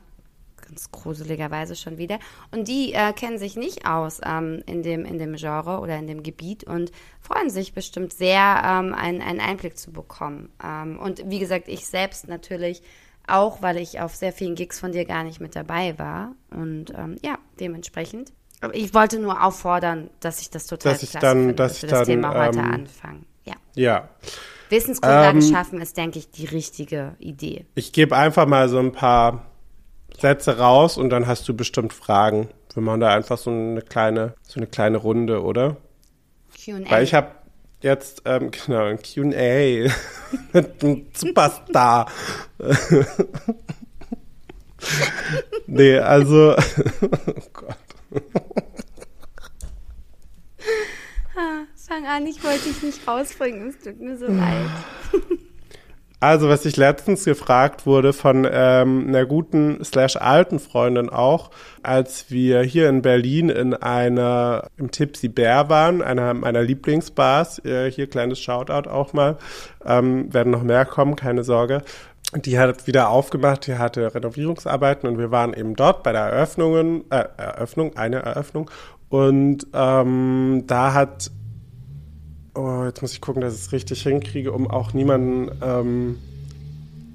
[0.68, 2.20] ganz gruseligerweise schon wieder.
[2.52, 6.08] Und die äh, kennen sich nicht aus ähm, in, dem, in dem Genre oder in
[6.08, 10.50] dem Gebiet und freuen sich bestimmt sehr, ähm, einen, einen Einblick zu bekommen.
[10.64, 12.82] Ähm, und wie gesagt, ich selbst natürlich
[13.28, 16.34] auch, weil ich auf sehr vielen Gigs von dir gar nicht mit dabei war.
[16.50, 18.32] Und ähm, ja, dementsprechend.
[18.74, 21.90] Ich wollte nur auffordern, dass ich das total Dass ich dann- finde, dass dass wir
[21.90, 23.26] das dann, Thema heute ähm, anfangen.
[23.46, 23.54] Ja.
[23.76, 24.10] Ja,
[24.70, 27.66] Wissensgrundlagen ähm, schaffen ist, denke ich, die richtige Idee.
[27.76, 29.46] ich gebe einfach mal so ein paar
[30.20, 32.50] Sätze raus und dann hast du bestimmt Fragen.
[32.74, 35.78] Wir machen da einfach so eine kleine, so eine kleine Runde, oder?
[36.64, 36.90] Q&A.
[36.90, 37.32] Weil ich habe
[37.82, 39.90] jetzt, ähm, genau, ein Q&A
[40.54, 42.12] mit einem Superstar.
[45.68, 47.78] nee, also, oh Gott.
[51.88, 54.70] Fang an, ich wollte dich nicht rausbringen, es tut mir so leid.
[56.20, 61.52] Also, was ich letztens gefragt wurde von ähm, einer guten slash alten Freundin auch,
[61.84, 67.92] als wir hier in Berlin in einer, im Tipsy Bear waren, einer meiner Lieblingsbars, äh,
[67.92, 69.38] hier kleines Shoutout auch mal,
[69.86, 71.84] ähm, werden noch mehr kommen, keine Sorge.
[72.36, 77.06] Die hat wieder aufgemacht, die hatte Renovierungsarbeiten und wir waren eben dort bei der Eröffnungen,
[77.12, 78.72] äh, Eröffnung, eine Eröffnung
[79.10, 81.30] und ähm, da hat
[82.58, 86.18] Oh, jetzt muss ich gucken, dass ich es richtig hinkriege, um auch niemanden ähm,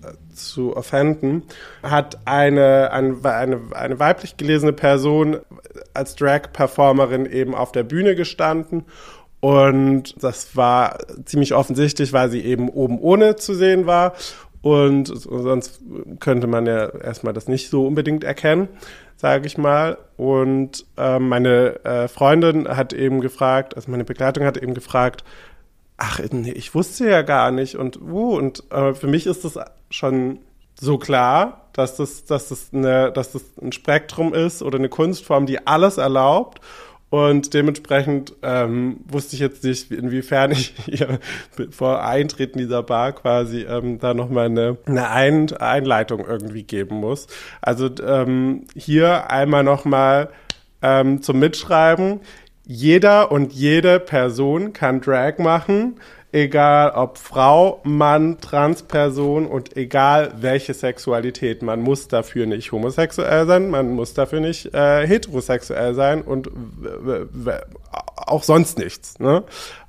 [0.04, 1.42] äh, zu offenden,
[1.82, 5.38] hat eine, eine, eine, eine weiblich gelesene Person
[5.94, 8.84] als Drag-Performerin eben auf der Bühne gestanden.
[9.40, 14.12] Und das war ziemlich offensichtlich, weil sie eben oben ohne zu sehen war.
[14.60, 15.80] Und sonst
[16.20, 18.68] könnte man ja erstmal das nicht so unbedingt erkennen,
[19.22, 19.98] sage ich mal.
[20.16, 25.24] Und äh, meine äh, Freundin hat eben gefragt, also meine Begleitung hat eben gefragt,
[25.96, 27.76] ach, nee, ich wusste ja gar nicht.
[27.76, 29.58] Und, uh, und äh, für mich ist das
[29.90, 30.40] schon
[30.74, 35.46] so klar, dass das, dass, das eine, dass das ein Spektrum ist oder eine Kunstform,
[35.46, 36.60] die alles erlaubt.
[37.12, 41.18] Und dementsprechend ähm, wusste ich jetzt nicht, inwiefern ich hier
[41.68, 47.26] vor Eintreten dieser Bar quasi ähm, da nochmal eine, eine Ein Einleitung irgendwie geben muss.
[47.60, 50.30] Also ähm, hier einmal nochmal
[50.80, 52.20] ähm, zum Mitschreiben.
[52.64, 55.96] Jeder und jede Person kann Drag machen
[56.32, 61.62] egal ob Frau, Mann, Transperson und egal welche Sexualität.
[61.62, 66.50] Man muss dafür nicht homosexuell sein, man muss dafür nicht äh, heterosexuell sein und
[68.16, 69.18] auch sonst nichts.
[69.18, 69.44] Ne?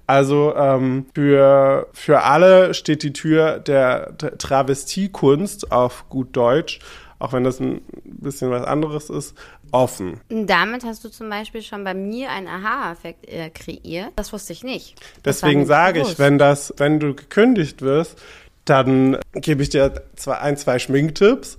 [0.06, 6.79] Also ähm, für, für alle steht die Tür der Travestiekunst auf gut Deutsch,
[7.19, 9.34] auch wenn das ein bisschen was anderes ist,
[9.73, 10.21] offen.
[10.29, 14.12] Damit hast du zum Beispiel schon bei mir einen Aha-Effekt äh, kreiert.
[14.15, 14.95] Das wusste ich nicht.
[15.23, 18.21] Das Deswegen sage ich, wenn das, wenn du gekündigt wirst,
[18.65, 21.57] dann gebe ich dir zwei, ein, zwei Schminktipps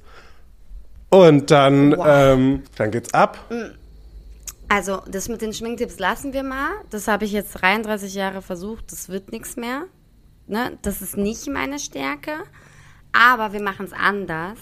[1.11, 2.07] und dann, wow.
[2.09, 3.39] ähm, dann geht's ab.
[3.51, 3.77] Mm.
[4.69, 6.71] Also, das mit den Schminktipps lassen wir mal.
[6.91, 8.91] Das habe ich jetzt 33 Jahre versucht.
[8.91, 9.85] Das wird nichts mehr.
[10.47, 10.79] Ne?
[10.83, 12.33] Das ist nicht meine Stärke.
[13.13, 14.59] Aber wir machen es anders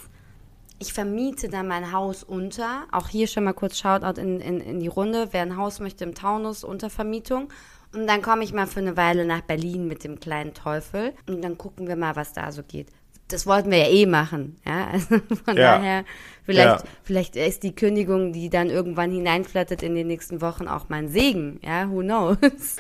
[0.83, 2.87] ich vermiete dann mein Haus unter.
[2.91, 5.29] Auch hier schon mal kurz Shoutout in, in, in die Runde.
[5.31, 7.49] Wer ein Haus möchte im Taunus, unter Vermietung.
[7.95, 11.13] Und dann komme ich mal für eine Weile nach Berlin mit dem kleinen Teufel.
[11.29, 12.89] Und dann gucken wir mal, was da so geht.
[13.29, 14.57] Das wollten wir ja eh machen.
[14.67, 15.77] Ja, also von ja.
[15.77, 16.05] daher,
[16.43, 16.91] vielleicht, ja.
[17.05, 21.61] vielleicht ist die Kündigung, die dann irgendwann hineinflattert in den nächsten Wochen, auch mein Segen.
[21.63, 22.77] Ja, who knows?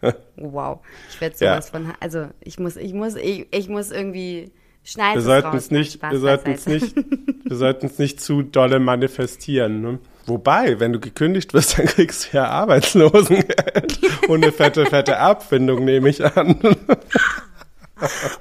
[0.36, 0.80] wow.
[1.10, 1.78] Ich werde sowas ja.
[1.78, 4.50] von, also ich muss, ich muss, ich, ich muss irgendwie
[4.84, 8.78] Schneid wir sollten es nicht, wir sollten es nicht, wir sollten es nicht zu dolle
[8.78, 9.80] manifestieren.
[9.80, 9.98] Ne?
[10.26, 15.84] Wobei, wenn du gekündigt wirst, dann kriegst du ja Arbeitslosengeld und eine fette, fette Abfindung,
[15.84, 16.58] nehme ich an.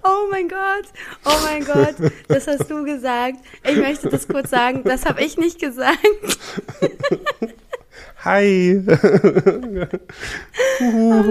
[0.03, 0.85] Oh mein Gott,
[1.25, 1.95] oh mein Gott,
[2.27, 3.37] das hast du gesagt.
[3.63, 5.97] Ich möchte das kurz sagen, das habe ich nicht gesagt.
[8.25, 8.81] Hi.
[10.81, 11.23] oh,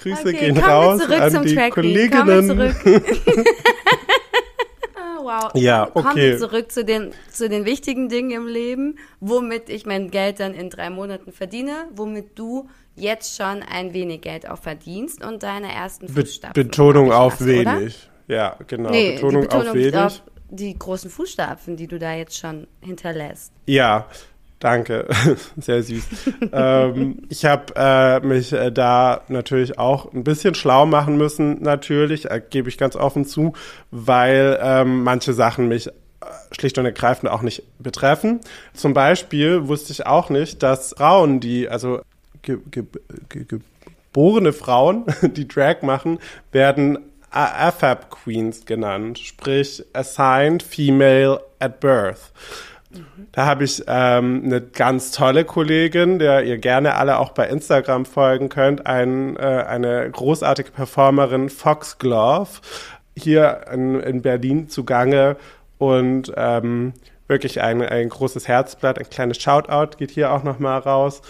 [0.00, 2.74] Grüße okay, gehen raus an die Track Kolleginnen.
[4.96, 5.50] oh, wow.
[5.54, 6.02] Ja, okay.
[6.02, 10.40] Kommen wir zurück zu den, zu den wichtigen Dingen im Leben, womit ich mein Geld
[10.40, 15.42] dann in drei Monaten verdiene, womit du jetzt schon ein wenig Geld auch verdienst und
[15.42, 16.54] deine ersten Fußstapfen.
[16.54, 18.08] Be Betonung auf was, wenig.
[18.26, 18.34] Oder?
[18.34, 18.90] Ja, genau.
[18.90, 19.94] Nee, Betonung, Betonung auf wenig.
[19.96, 23.52] Auf die großen Fußstapfen, die du da jetzt schon hinterlässt.
[23.66, 24.06] Ja,
[24.60, 25.06] Danke,
[25.56, 26.04] sehr süß.
[26.52, 32.30] ähm, ich habe äh, mich äh, da natürlich auch ein bisschen schlau machen müssen, natürlich,
[32.30, 33.52] äh, gebe ich ganz offen zu,
[33.92, 35.92] weil ähm, manche Sachen mich äh,
[36.50, 38.40] schlicht und ergreifend auch nicht betreffen.
[38.74, 42.00] Zum Beispiel wusste ich auch nicht, dass Frauen, die, also
[42.42, 42.84] ge ge
[43.28, 46.18] ge geborene Frauen, die Drag machen,
[46.50, 46.98] werden
[47.30, 52.32] AFAB Queens genannt, sprich Assigned Female at Birth.
[53.32, 58.06] Da habe ich ähm, eine ganz tolle Kollegin, der ihr gerne alle auch bei Instagram
[58.06, 62.60] folgen könnt, ein, äh, eine großartige Performerin, Foxglove,
[63.16, 65.36] hier in, in Berlin zugange
[65.76, 66.94] und ähm,
[67.26, 71.20] wirklich ein, ein großes Herzblatt, ein kleines Shoutout geht hier auch nochmal raus.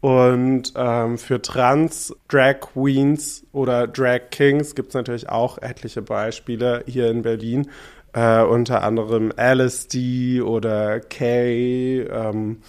[0.00, 6.82] Und ähm, für Trans Drag Queens oder Drag Kings gibt es natürlich auch etliche Beispiele
[6.88, 7.70] hier in Berlin.
[8.14, 12.02] Äh, unter anderem LSD oder Kay.
[12.02, 12.62] Ähm,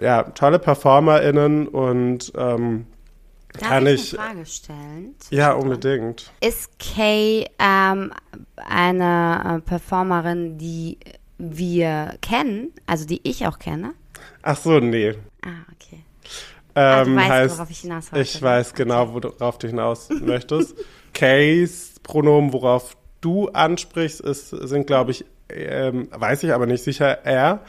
[0.00, 2.86] ja, tolle PerformerInnen und ähm,
[3.54, 5.14] Darf kann ich, eine Frage stellen?
[5.30, 6.32] Ja, unbedingt.
[6.40, 8.12] Ist Kay ähm,
[8.56, 10.98] eine äh, Performerin, die
[11.38, 13.94] wir kennen, also die ich auch kenne?
[14.42, 15.14] Ach so, nee.
[15.44, 16.02] Ah, okay.
[16.74, 18.22] Ah, ähm, ah, weißt, heißt, worauf ich hinaus wollte.
[18.22, 20.74] Ich weiß genau, worauf du hinaus möchtest.
[21.12, 27.24] Kays Pronomen, worauf du ansprichst, ist, sind, glaube ich, ähm, weiß ich aber nicht sicher,
[27.24, 27.60] er.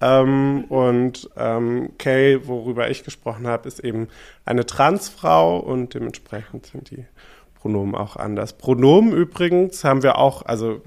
[0.00, 4.08] Ähm, und ähm, Kay, worüber ich gesprochen habe, ist eben
[4.44, 7.04] eine Transfrau und dementsprechend sind die
[7.54, 8.54] Pronomen auch anders.
[8.54, 10.80] Pronomen übrigens haben wir auch, also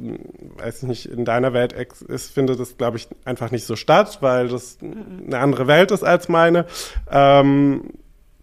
[0.57, 4.17] weiß ich nicht, in deiner Welt ist, findet das, glaube ich, einfach nicht so statt,
[4.19, 6.65] weil das eine andere Welt ist als meine.
[7.09, 7.91] Ähm,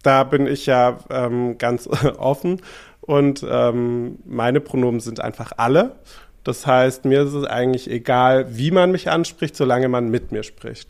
[0.01, 2.61] da bin ich ja ähm, ganz offen.
[3.05, 5.95] Und ähm, meine Pronomen sind einfach alle.
[6.43, 10.43] Das heißt, mir ist es eigentlich egal, wie man mich anspricht, solange man mit mir
[10.43, 10.89] spricht.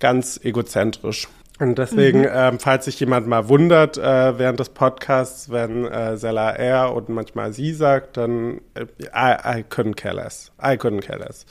[0.00, 1.28] Ganz egozentrisch.
[1.60, 2.28] Und deswegen, mhm.
[2.32, 7.08] ähm, falls sich jemand mal wundert äh, während des Podcasts, wenn äh, Sella er und
[7.08, 10.50] manchmal sie sagt, dann äh, I, I couldn't care less.
[10.60, 11.46] I couldn't care less.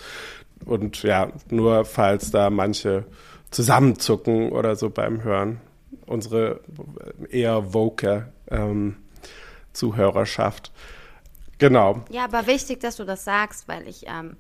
[0.65, 3.06] Und ja, nur falls da manche
[3.52, 5.62] zusammenzucken oder so beim Hören.
[6.06, 6.60] Unsere
[7.30, 8.98] eher woke ähm,
[9.73, 10.71] Zuhörerschaft.
[11.57, 12.03] Genau.
[12.09, 14.36] Ja, aber wichtig, dass du das sagst, weil ich ähm,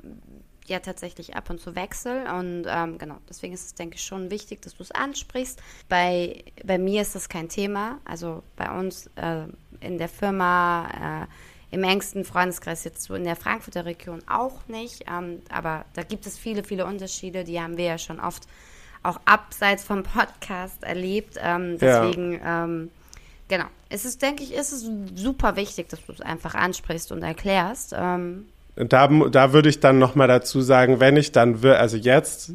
[0.67, 2.25] ja tatsächlich ab und zu wechsle.
[2.33, 5.61] Und ähm, genau, deswegen ist es, denke ich, schon wichtig, dass du es ansprichst.
[5.89, 7.99] Bei, bei mir ist das kein Thema.
[8.05, 9.45] Also bei uns äh,
[9.79, 11.27] in der Firma,
[11.71, 15.05] äh, im engsten Freundeskreis jetzt so in der Frankfurter Region auch nicht.
[15.09, 17.43] Ähm, aber da gibt es viele, viele Unterschiede.
[17.43, 18.47] Die haben wir ja schon oft
[19.01, 21.37] auch abseits vom Podcast erlebt.
[21.41, 22.63] Ähm, deswegen, ja.
[23.57, 23.69] Genau.
[23.89, 27.93] Es ist, denke ich, ist es super wichtig, dass du es einfach ansprichst und erklärst.
[27.95, 32.53] Ähm, da, da würde ich dann nochmal dazu sagen, wenn ich dann, also jetzt,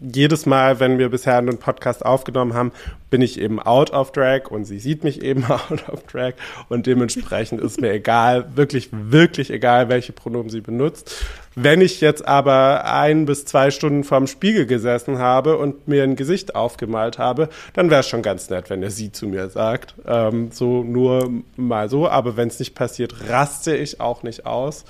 [0.00, 2.72] jedes Mal, wenn wir bisher einen Podcast aufgenommen haben,
[3.08, 6.34] bin ich eben out of drag und sie sieht mich eben out of drag
[6.68, 11.24] und dementsprechend ist mir egal, wirklich, wirklich egal, welche Pronomen sie benutzt.
[11.54, 16.16] Wenn ich jetzt aber ein bis zwei Stunden vorm Spiegel gesessen habe und mir ein
[16.16, 19.94] Gesicht aufgemalt habe, dann wäre es schon ganz nett, wenn er sie zu mir sagt.
[20.06, 24.84] Ähm, so nur mal so, aber wenn es nicht passiert, raste ich auch nicht aus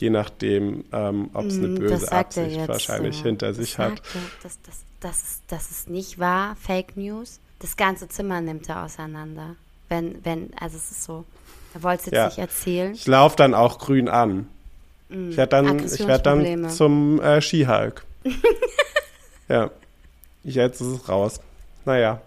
[0.00, 3.24] je nachdem, ähm, ob es eine mm, böse Absicht wahrscheinlich so.
[3.24, 4.02] hinter sich das hat.
[4.42, 7.38] Das, das, das, das ist nicht wahr, Fake News.
[7.58, 9.56] Das ganze Zimmer nimmt er auseinander.
[9.88, 11.24] Wenn, wenn, also es ist so,
[11.74, 12.26] er wollte es jetzt ja.
[12.26, 12.92] nicht erzählen.
[12.94, 14.48] Ich laufe dann auch grün an.
[15.10, 18.04] Mm, ich werde dann, ich werd dann zum äh, Skihulk.
[19.48, 19.70] ja,
[20.44, 21.40] jetzt ist es raus.
[21.84, 22.22] Naja.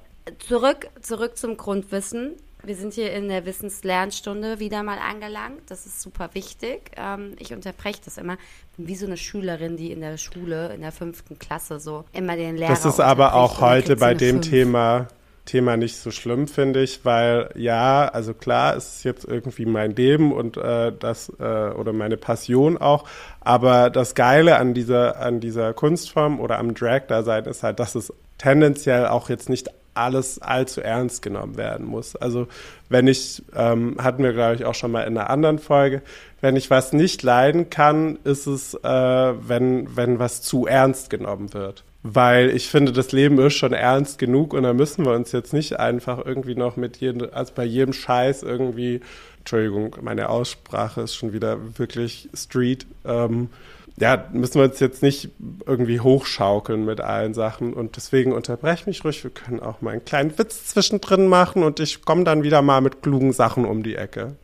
[0.47, 2.33] Zurück, zurück zum Grundwissen.
[2.65, 5.63] Wir sind hier in der Wissenslernstunde wieder mal angelangt.
[5.67, 6.91] Das ist super wichtig.
[6.95, 8.37] Ähm, ich unterbreche das immer.
[8.77, 12.37] Bin wie so eine Schülerin, die in der Schule, in der fünften Klasse so immer
[12.37, 15.09] den Lehrer Das ist aber auch heute bei dem Thema,
[15.43, 19.93] Thema nicht so schlimm, finde ich, weil ja, also klar, es ist jetzt irgendwie mein
[19.93, 23.03] Leben und äh, das äh, oder meine Passion auch,
[23.41, 28.13] aber das Geile an dieser an dieser Kunstform oder am Drag-Dasein ist halt, dass es
[28.37, 32.15] tendenziell auch jetzt nicht alles allzu ernst genommen werden muss.
[32.15, 32.47] Also
[32.89, 36.01] wenn ich, ähm, hatten wir glaube ich auch schon mal in einer anderen Folge,
[36.41, 41.53] wenn ich was nicht leiden kann, ist es, äh, wenn, wenn was zu ernst genommen
[41.53, 41.83] wird.
[42.05, 45.53] Weil ich finde, das Leben ist schon ernst genug und da müssen wir uns jetzt
[45.53, 48.99] nicht einfach irgendwie noch mit jedem, also bei jedem Scheiß irgendwie,
[49.39, 53.49] Entschuldigung, meine Aussprache ist schon wieder wirklich Street, ähm,
[53.97, 55.29] ja, müssen wir uns jetzt nicht
[55.65, 57.73] irgendwie hochschaukeln mit allen Sachen.
[57.73, 59.23] Und deswegen unterbreche mich ruhig.
[59.23, 62.81] Wir können auch mal einen kleinen Witz zwischendrin machen und ich komme dann wieder mal
[62.81, 64.35] mit klugen Sachen um die Ecke.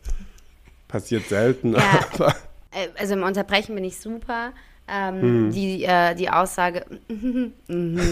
[0.87, 1.73] Passiert selten.
[1.73, 2.35] Ja, aber.
[2.71, 4.51] Äh, also im Unterbrechen bin ich super.
[4.87, 5.51] Ähm, hm.
[5.51, 6.83] die, äh, die Aussage,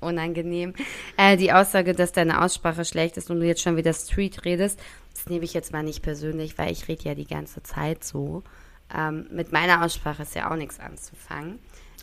[0.00, 0.74] unangenehm,
[1.16, 4.78] äh, die Aussage, dass deine Aussprache schlecht ist und du jetzt schon wieder Street redest,
[5.12, 8.44] das nehme ich jetzt mal nicht persönlich, weil ich rede ja die ganze Zeit so.
[8.94, 11.58] Ähm, mit meiner Aussprache ist ja auch nichts anzufangen.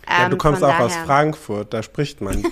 [0.07, 2.49] Ja, du ähm, kommst auch daher, aus Frankfurt, da spricht man so.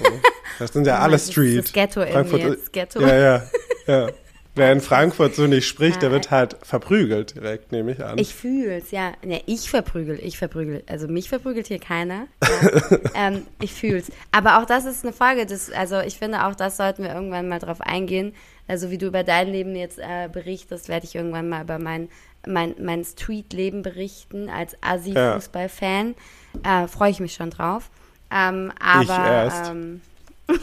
[0.59, 1.57] Das sind ja alle Street.
[1.57, 3.01] Das, das Ghetto Frankfurt, in mir, das Ghetto.
[3.01, 3.43] Ja, ja,
[3.87, 4.07] ja.
[4.55, 8.19] Wer in Frankfurt so nicht spricht, der wird halt verprügelt direkt, nehme ich an.
[8.19, 9.13] Ich fühle es, ja.
[9.25, 9.39] ja.
[9.47, 10.83] Ich verprügel, ich verprügel.
[10.85, 12.27] Also mich verprügelt hier keiner.
[12.61, 13.27] Ja.
[13.29, 14.11] ähm, ich fühle es.
[14.31, 17.47] Aber auch das ist eine Folge, des, also ich finde auch das sollten wir irgendwann
[17.49, 18.33] mal drauf eingehen.
[18.67, 22.09] Also wie du über dein Leben jetzt äh, berichtest, werde ich irgendwann mal über mein
[22.47, 26.15] mein, mein Street-Leben berichten als Assi-Fußball-Fan.
[26.63, 26.84] Ja.
[26.84, 27.89] Äh, Freue ich mich schon drauf.
[28.32, 29.71] Ähm, aber ich erst.
[29.71, 30.01] Ähm,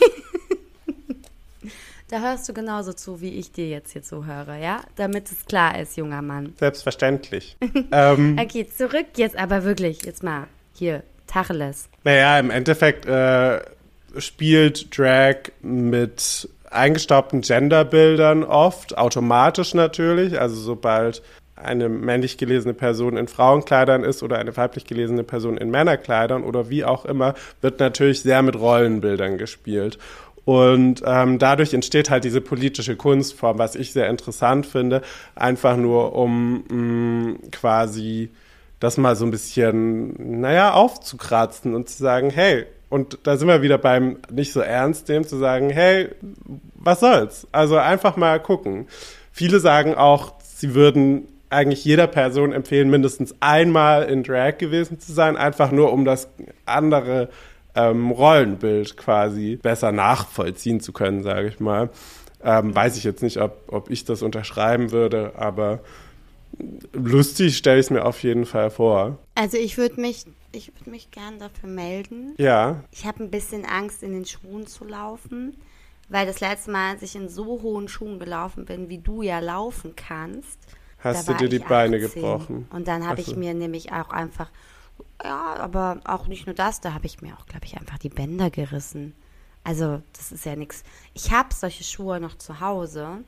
[2.09, 4.81] da hörst du genauso zu, wie ich dir jetzt hier so höre, ja?
[4.97, 6.55] Damit es klar ist, junger Mann.
[6.59, 7.57] Selbstverständlich.
[7.93, 11.89] ähm, okay, zurück jetzt aber wirklich, jetzt mal hier, Tacheles.
[12.03, 13.61] Naja, im Endeffekt äh,
[14.19, 20.41] spielt Drag mit eingestaubten Genderbildern oft, automatisch natürlich.
[20.41, 21.23] Also sobald
[21.65, 26.71] eine männlich gelesene Person in Frauenkleidern ist oder eine weiblich gelesene Person in Männerkleidern oder
[26.71, 29.99] wie auch immer, wird natürlich sehr mit Rollenbildern gespielt.
[30.45, 35.03] Und ähm, dadurch entsteht halt diese politische Kunstform, was ich sehr interessant finde,
[35.35, 38.31] einfach nur um mh, mm, quasi
[38.81, 43.63] das mal so ein bisschen, naja, aufzukratzen und zu sagen, hey, und da sind wir
[43.63, 46.09] wieder beim nicht so ernst dem zu sagen, hey,
[46.75, 47.47] was soll's?
[47.53, 48.89] Also einfach mal gucken.
[49.31, 55.13] Viele sagen auch, sie würden eigentlich jeder Person empfehlen, mindestens einmal in Drag gewesen zu
[55.13, 56.29] sein, einfach nur um das
[56.65, 57.29] andere
[57.75, 61.91] ähm, Rollenbild quasi besser nachvollziehen zu können, sage ich mal.
[62.43, 65.81] Ähm, weiß ich jetzt nicht, ob, ob ich das unterschreiben würde, aber
[66.93, 69.19] lustig stelle ich es mir auf jeden Fall vor.
[69.35, 72.35] Also ich würde mich, ich würde mich gern dafür melden.
[72.39, 72.83] Ja.
[72.93, 75.57] Ich habe ein bisschen Angst, in den Schuhen zu laufen,
[76.09, 79.39] weil das letzte Mal, als ich in so hohen Schuhen gelaufen bin, wie du ja
[79.41, 80.59] laufen kannst,
[81.03, 82.15] Hast du dir die Beine 18.
[82.15, 82.69] gebrochen?
[82.71, 84.51] Und dann habe ich mir nämlich auch einfach,
[85.23, 88.09] ja, aber auch nicht nur das, da habe ich mir auch, glaube ich, einfach die
[88.09, 89.15] Bänder gerissen.
[89.65, 90.85] Also, das ist ja nichts.
[91.15, 93.19] Ich habe solche Schuhe noch zu Hause,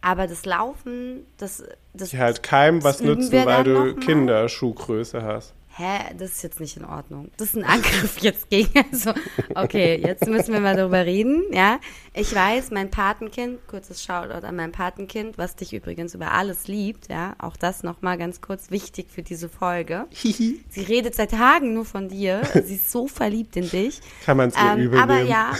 [0.00, 1.62] aber das Laufen, das.
[1.92, 5.54] das Die halt keinem was nützen, weil du Kinderschuhgröße hast.
[5.76, 7.32] Hä, das ist jetzt nicht in Ordnung.
[7.36, 8.70] Das ist ein Angriff jetzt gegen.
[8.92, 9.12] Also,
[9.56, 11.80] okay, jetzt müssen wir mal darüber reden, ja.
[12.12, 17.08] Ich weiß, mein Patenkind, kurzes Shoutout an mein Patenkind, was dich übrigens über alles liebt,
[17.08, 17.34] ja.
[17.38, 20.06] Auch das nochmal ganz kurz wichtig für diese Folge.
[20.12, 22.42] Sie redet seit Tagen nur von dir.
[22.64, 24.00] Sie ist so verliebt in dich.
[24.24, 25.28] Kann man es Ähm, übel aber nehmen.
[25.28, 25.54] ja.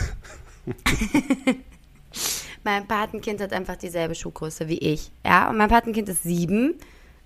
[2.62, 5.10] mein Patenkind hat einfach dieselbe Schuhgröße wie ich.
[5.24, 6.74] Ja, und mein Patenkind ist sieben.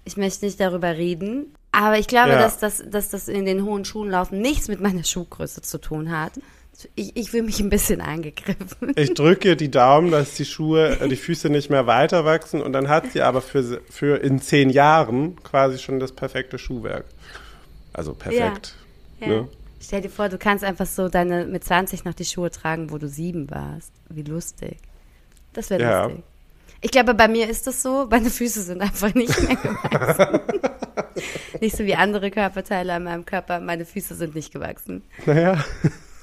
[0.05, 1.55] Ich möchte nicht darüber reden.
[1.81, 2.41] Aber ich glaube, Ja.
[2.41, 6.11] dass, das, dass das in den hohen Schuhen laufen nichts mit meiner Schuhgröße zu tun
[6.11, 6.33] hat.
[6.97, 8.93] Ich, ich fühle mich ein bisschen angegriffen.
[8.97, 12.73] Ich drücke die Daumen, dass die Schuhe, äh, die Füße nicht mehr weiter wachsen und
[12.73, 17.05] dann hat sie aber für, für in zehn Jahren quasi schon das perfekte Schuhwerk.
[17.93, 18.75] Also perfekt.
[19.21, 19.27] Ja.
[19.29, 19.49] Ne?
[19.81, 22.99] Stell dir vor, du kannst einfach so deine mit 20 noch die Schuhe tragen, wo
[22.99, 23.93] du sieben warst.
[24.09, 24.79] Wie lustig.
[25.53, 26.05] Das wäre Ja.
[26.07, 26.25] lustig.
[26.81, 28.07] Ich glaube, bei mir ist das so.
[28.09, 30.41] Meine Füße sind einfach nicht mehr gewachsen.
[31.61, 33.61] nicht so wie andere Körperteile an meinem Körper.
[33.61, 35.03] Meine Füße sind nicht gewachsen.
[35.27, 35.65] Naja,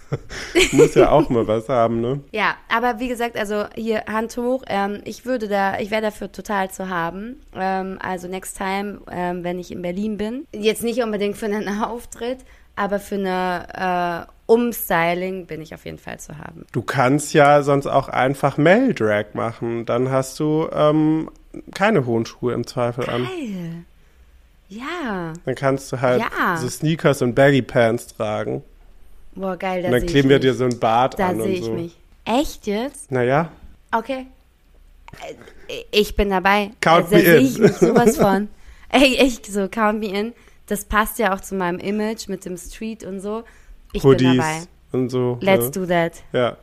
[0.71, 2.21] muss ja auch mal was haben, ne?
[2.31, 4.63] Ja, aber wie gesagt, also hier Hand hoch.
[4.67, 7.41] Ähm, ich würde da, ich wäre dafür total zu haben.
[7.53, 10.47] Ähm, also next time, ähm, wenn ich in Berlin bin.
[10.53, 12.39] Jetzt nicht unbedingt für einen Auftritt,
[12.75, 16.65] aber für eine äh, Umstyling bin ich auf jeden Fall zu haben.
[16.71, 19.85] Du kannst ja sonst auch einfach Mail-Drag machen.
[19.85, 21.29] Dann hast du ähm,
[21.73, 23.23] keine hohen Schuhe im Zweifel an.
[23.23, 23.85] Geil.
[24.69, 25.33] Ja.
[25.45, 26.57] Dann kannst du halt Ja.
[26.57, 28.63] so Sneakers und Baggy Pants tragen.
[29.35, 30.41] Boah, geil, da Und dann sehe kleben wir mich.
[30.45, 31.73] dir so ein Bart Da an sehe und ich so.
[31.73, 31.95] mich.
[32.25, 33.11] Echt jetzt?
[33.11, 33.49] Naja,
[33.91, 34.25] Okay.
[35.67, 36.71] Äh, Ich bin dabei.
[36.81, 37.45] Count da me sehe in.
[37.45, 38.49] ich mich sowas von.
[38.89, 40.33] Ey, echt so, count me in.
[40.67, 43.43] Das passt ja auch zu meinem Image mit dem Street und so.
[43.93, 44.61] Ich bin Hoodies dabei.
[44.91, 45.37] und so.
[45.41, 45.71] Let's ne?
[45.71, 46.23] do that.
[46.33, 46.57] Ja.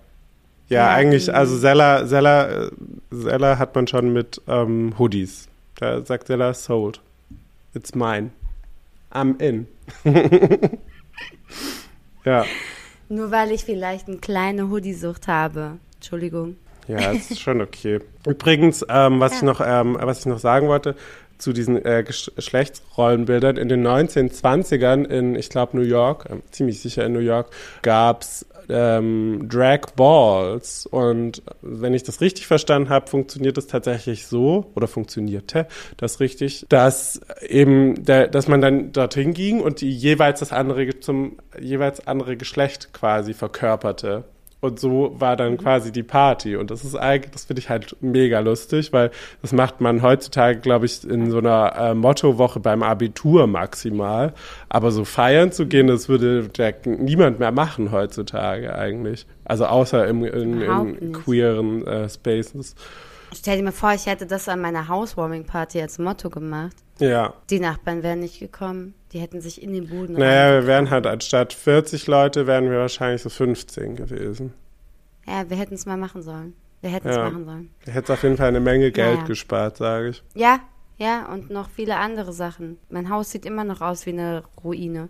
[0.69, 2.71] Ja, Ja, eigentlich, also Seller, äh,
[3.11, 5.49] Seller hat man schon mit ähm, Hoodies.
[5.77, 7.01] Da sagt Seller, sold.
[7.75, 8.31] It's mine.
[9.13, 9.67] I'm in.
[12.25, 12.47] ja,
[13.09, 15.79] Nur weil ich vielleicht eine kleine Hoodie-Sucht habe.
[15.97, 16.57] Entschuldigung.
[16.89, 18.01] ja, ist schon okay.
[18.27, 20.97] Übrigens, ähm, was, ich noch, ähm, was ich noch sagen wollte,
[21.43, 23.57] zu diesen äh, Gesch- Geschlechtsrollenbildern.
[23.57, 27.51] In den 1920ern in, ich glaube, New York, ähm, ziemlich sicher in New York,
[27.83, 30.87] gab's ähm, Drag Balls.
[30.87, 35.67] Und wenn ich das richtig verstanden habe, funktioniert es tatsächlich so, oder funktionierte
[35.97, 41.01] das richtig, dass eben, der, dass man dann dorthin ging und die jeweils das andere
[41.01, 44.25] zum jeweils andere Geschlecht quasi verkörperte.
[44.63, 46.55] Und so war dann quasi die Party.
[46.55, 49.11] Und das ist eigentlich, das finde ich halt mega lustig, weil
[49.43, 54.35] das macht man heutzutage, glaube ich, in so einer äh, Mottowoche beim Abitur maximal.
[54.69, 56.49] Aber so feiern zu gehen, das würde
[56.85, 59.27] niemand mehr machen heutzutage eigentlich.
[59.45, 62.77] Also außer im, in, in queeren äh, Spaces.
[63.35, 66.77] Stell dir mal vor, ich hätte das an meiner Housewarming-Party als Motto gemacht.
[67.01, 67.35] Ja.
[67.51, 68.95] Die Nachbarn wären nicht gekommen.
[69.13, 72.79] Die hätten sich in den Buden Naja, wir wären halt anstatt 40 Leute, wären wir
[72.79, 74.55] wahrscheinlich so 15 gewesen.
[75.27, 76.55] Ja, wir hätten es mal machen sollen.
[76.81, 77.25] Wir hätten es Ja.
[77.25, 77.71] machen sollen.
[77.85, 79.27] Da hätte auf jeden Fall eine Menge Geld Naja.
[79.27, 80.23] gespart, sage ich.
[80.35, 80.61] Ja,
[80.99, 82.79] ja, und noch viele andere Sachen.
[82.91, 85.09] Mein Haus sieht immer noch aus wie eine Ruine.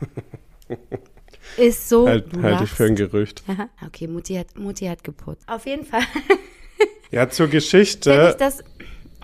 [1.56, 2.08] Ist so.
[2.08, 3.42] Halt, du halt ich für ein Gerücht.
[3.48, 3.68] Aha.
[3.86, 5.46] Okay, Mutti hat, Mutti hat geputzt.
[5.48, 6.00] Auf jeden Fall
[7.10, 8.34] Ja, zur finde ich, Geschichte.
[8.38, 8.64] das,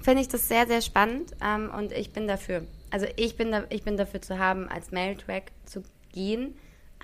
[0.03, 2.63] finde ich das sehr, sehr spannend ähm, und ich bin dafür.
[2.91, 5.83] Also ich bin, da, ich bin dafür zu haben, als Mail-Track zu
[6.13, 6.55] gehen.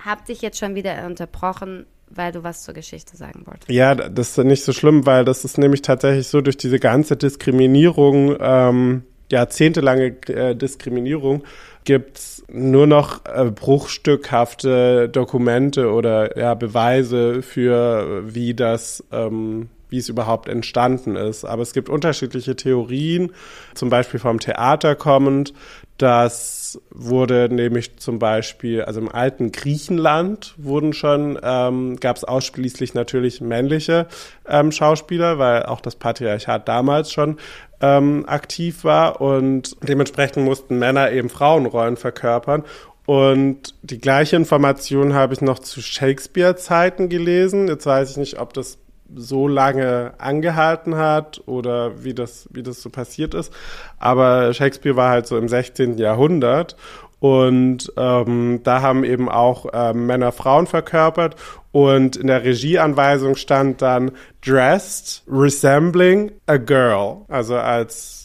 [0.03, 3.69] Hab dich jetzt schon wieder unterbrochen, weil du was zur Geschichte sagen wolltest.
[3.69, 7.17] Ja, das ist nicht so schlimm, weil das ist nämlich tatsächlich so durch diese ganze
[7.17, 11.43] Diskriminierung, ähm, jahrzehntelange äh, Diskriminierung,
[11.83, 20.09] gibt's nur noch äh, bruchstückhafte Dokumente oder ja, Beweise für, wie das, ähm, wie es
[20.09, 21.45] überhaupt entstanden ist.
[21.45, 23.31] Aber es gibt unterschiedliche Theorien,
[23.73, 25.53] zum Beispiel vom Theater kommend.
[25.97, 32.93] Das wurde nämlich zum Beispiel, also im alten Griechenland wurden schon, ähm, gab es ausschließlich
[32.93, 34.07] natürlich männliche
[34.47, 37.37] ähm, Schauspieler, weil auch das Patriarchat damals schon
[37.81, 42.63] ähm, aktiv war und dementsprechend mussten Männer eben Frauenrollen verkörpern.
[43.07, 47.69] Und die gleiche Information habe ich noch zu Shakespeare-Zeiten gelesen.
[47.69, 48.77] Jetzt weiß ich nicht, ob das
[49.15, 53.53] so lange angehalten hat oder wie das, wie das so passiert ist.
[53.99, 55.97] Aber Shakespeare war halt so im 16.
[55.97, 56.75] Jahrhundert
[57.19, 61.35] und ähm, da haben eben auch ähm, Männer Frauen verkörpert
[61.71, 64.11] und in der Regieanweisung stand dann
[64.45, 68.17] dressed resembling a girl, also als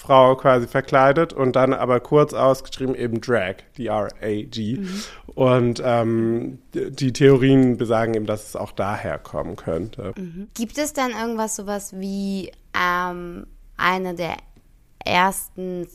[0.00, 4.78] Frau quasi verkleidet und dann aber kurz ausgeschrieben eben Drag, D-R-A-G.
[5.34, 10.14] Und ähm, die Theorien besagen eben, dass es auch daher kommen könnte.
[10.54, 14.36] Gibt es dann irgendwas sowas wie ähm, eine der
[15.04, 15.86] ersten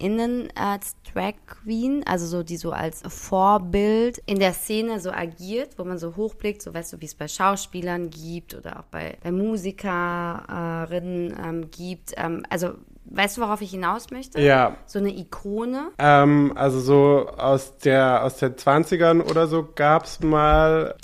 [0.00, 5.78] innen als Drag Queen, also so die so als Vorbild in der Szene so agiert,
[5.78, 9.18] wo man so hochblickt, so weißt du, wie es bei Schauspielern gibt oder auch bei,
[9.22, 12.14] bei Musikerinnen ähm, gibt.
[12.16, 12.70] Ähm, also
[13.10, 14.40] weißt du, worauf ich hinaus möchte?
[14.40, 14.76] Ja.
[14.86, 15.88] So eine Ikone.
[15.98, 20.94] Ähm, also so aus der aus den 20ern oder so gab's mal,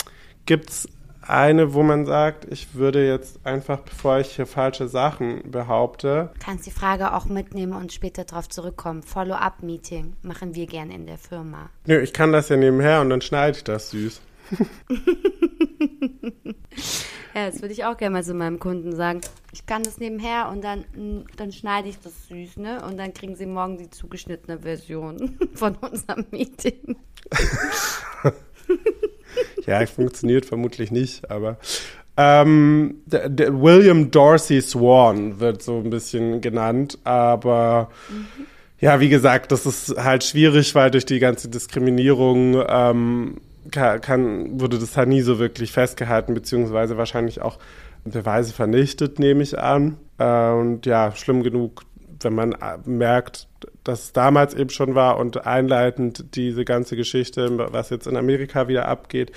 [0.45, 0.87] gibt's
[1.21, 6.65] eine, wo man sagt, ich würde jetzt einfach, bevor ich hier falsche Sachen behaupte, Kannst
[6.65, 9.03] die Frage auch mitnehmen und später darauf zurückkommen.
[9.03, 11.69] Follow-up-Meeting machen wir gerne in der Firma.
[11.85, 14.21] nö, ich kann das ja nebenher und dann schneide ich das süß.
[17.37, 19.21] Ja, das würde ich auch gerne mal so meinem Kunden sagen.
[19.53, 22.83] Ich kann das nebenher und dann, mm, dann schneide ich das süß, ne?
[22.83, 26.95] Und dann kriegen sie morgen die zugeschnittene Version von unserem Meeting.
[29.65, 31.57] Ja, funktioniert vermutlich nicht, aber
[32.15, 37.91] ähm, der, der William Dorsey Swan wird so ein bisschen genannt, aber
[38.79, 43.41] ja, wie gesagt, das ist halt schwierig, weil durch die ganze Diskriminierung ähm,
[43.71, 47.59] kann, kann, wurde das halt nie so wirklich festgehalten, beziehungsweise wahrscheinlich auch
[48.11, 49.97] Beweise vernichtet, nehme ich an.
[50.17, 51.83] Äh, und ja, schlimm genug,
[52.21, 53.47] wenn man äh, merkt,
[53.83, 58.67] dass es damals eben schon war und einleitend diese ganze Geschichte, was jetzt in Amerika
[58.67, 59.31] wieder abgeht,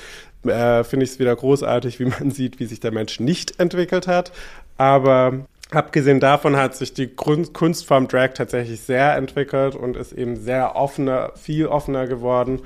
[0.45, 4.07] äh, finde ich es wieder großartig, wie man sieht, wie sich der Mensch nicht entwickelt
[4.07, 4.33] hat.
[4.76, 10.76] Aber abgesehen davon hat sich die Kunstform Drag tatsächlich sehr entwickelt und ist eben sehr
[10.76, 12.61] offener, viel offener geworden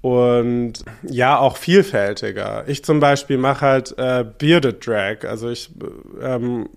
[0.00, 2.64] und ja, auch vielfältiger.
[2.66, 5.70] Ich zum Beispiel mache halt äh, Bearded Drag, also ich
[6.20, 6.68] ähm,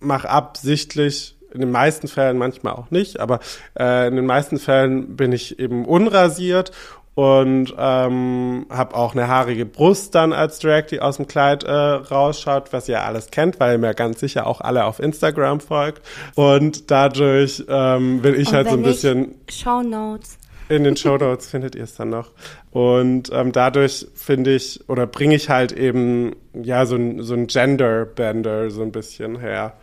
[0.00, 3.40] mache absichtlich in den meisten Fällen, manchmal auch nicht, aber
[3.78, 6.72] äh, in den meisten Fällen bin ich eben unrasiert
[7.18, 11.72] und ähm, habe auch eine haarige Brust dann als Drag, die aus dem Kleid äh,
[11.72, 16.06] rausschaut, was ihr alles kennt, weil ihr mir ganz sicher auch alle auf Instagram folgt.
[16.36, 20.38] Und dadurch ähm, will ich Und halt so ein bisschen Show Notes.
[20.68, 22.30] In den Show Notes findet ihr es dann noch.
[22.70, 27.46] Und ähm, dadurch finde ich, oder bringe ich halt eben, ja, so ein, so ein
[27.46, 29.74] Gender-Bender so ein bisschen her,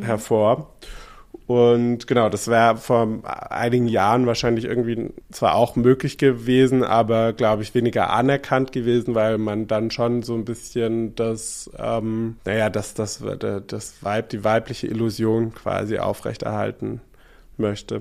[0.00, 0.72] hervor.
[1.46, 3.08] Und genau, das wäre vor
[3.50, 9.38] einigen Jahren wahrscheinlich irgendwie zwar auch möglich gewesen, aber glaube ich weniger anerkannt gewesen, weil
[9.38, 13.22] man dann schon so ein bisschen das, ähm, naja, das, das,
[13.66, 17.00] das Weib, die weibliche Illusion quasi aufrechterhalten
[17.58, 18.00] möchte.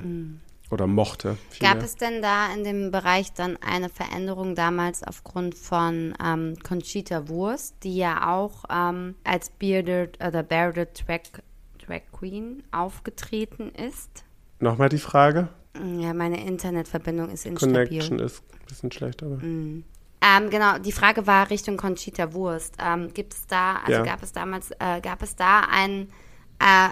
[0.72, 1.38] Oder mochte.
[1.60, 1.84] Gab vielmehr.
[1.84, 7.76] es denn da in dem Bereich dann eine Veränderung damals aufgrund von ähm, Conchita Wurst,
[7.84, 11.20] die ja auch ähm, als Bearded oder Bearded Drag,
[11.86, 14.24] Drag Queen aufgetreten ist?
[14.60, 15.50] Nochmal die Frage?
[15.76, 17.74] Ja, meine Internetverbindung ist instabil.
[17.88, 19.40] Connection ist ein bisschen schlecht, aber.
[19.44, 19.84] Ähm,
[20.50, 22.76] genau, die Frage war Richtung Conchita Wurst.
[22.82, 24.04] Ähm, gibt es da, also Ja.
[24.04, 26.12] gab es damals, äh, gab es da einen, äh,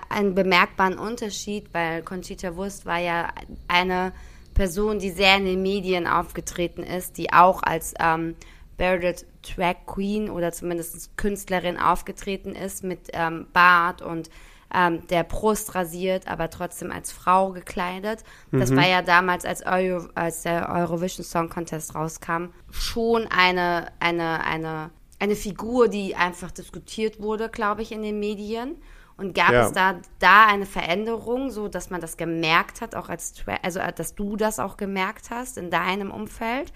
[0.09, 3.29] einen bemerkbaren Unterschied, weil Conchita Wurst war ja
[3.67, 4.13] eine
[4.53, 8.35] Person, die sehr in den Medien aufgetreten ist, die auch als ähm,
[8.77, 14.29] Bearded Drag Queen oder zumindest Künstlerin aufgetreten ist mit ähm, Bart und
[14.73, 18.23] ähm, der Brust rasiert, aber trotzdem als Frau gekleidet.
[18.51, 24.43] Das war ja damals, als, Euro, als der Eurovision Song Contest rauskam, schon eine, eine,
[24.43, 28.75] eine, eine Figur, die einfach diskutiert wurde, glaube ich, in den Medien.
[29.19, 29.65] Und gab Ja.
[29.67, 33.91] es da, da eine Veränderung, so dass man das gemerkt hat, auch als, also äh,
[33.93, 36.71] dass du das auch gemerkt hast in deinem Umfeld,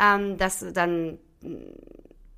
[0.00, 1.18] ähm, dass dann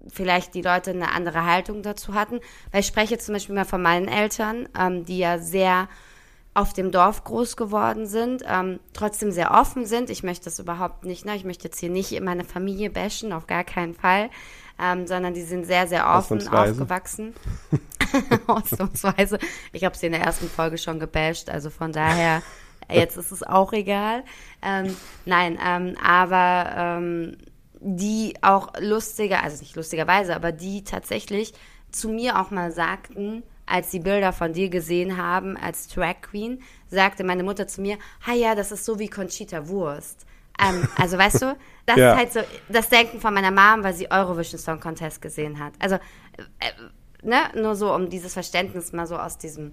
[0.08, 2.40] vielleicht die Leute eine andere Haltung dazu hatten.
[2.70, 5.88] Weil ich spreche jetzt zum Beispiel mal von meinen Eltern, ähm, die ja sehr
[6.54, 10.08] auf dem Dorf groß geworden sind, ähm, trotzdem sehr offen sind.
[10.08, 11.36] Ich möchte das überhaupt nicht, ne?
[11.36, 14.30] ich möchte jetzt hier nicht meine Familie bashen, auf gar keinen Fall,
[14.80, 17.34] ähm, sondern die sind sehr, sehr offen aufgewachsen.
[18.46, 19.38] Ausnahmsweise.
[19.72, 22.42] Ich habe sie in der ersten Folge schon gebasht, also von daher,
[22.90, 24.24] jetzt ist es auch egal.
[24.62, 27.36] Ähm, nein, ähm, aber ähm,
[27.80, 31.52] die auch lustiger, also nicht lustigerweise, aber die tatsächlich
[31.90, 36.62] zu mir auch mal sagten, als die Bilder von dir gesehen haben als Drag Queen,
[36.88, 40.26] sagte meine Mutter zu mir, ha ja, das ist so wie Conchita Wurst.
[40.62, 42.12] Ähm, also weißt du, das Ja.
[42.12, 45.74] ist halt so das Denken von meiner Mom, weil sie Eurovision Song Contest gesehen hat.
[45.78, 46.70] Also, äh,
[47.22, 49.72] ne, nur so, um dieses Verständnis mal so aus diesem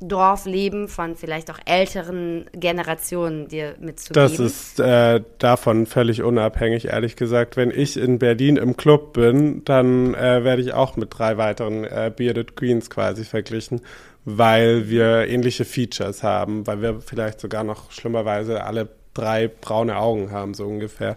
[0.00, 4.14] Dorfleben von vielleicht auch älteren Generationen dir mitzugeben.
[4.14, 7.56] Das ist äh, davon völlig unabhängig, ehrlich gesagt.
[7.56, 11.84] Wenn ich in Berlin im Club bin, dann äh, werde ich auch mit drei weiteren
[11.84, 13.80] äh, Bearded Queens quasi verglichen,
[14.24, 20.30] weil wir ähnliche Features haben, weil wir vielleicht sogar noch schlimmerweise alle drei braune Augen
[20.30, 21.16] haben, so ungefähr.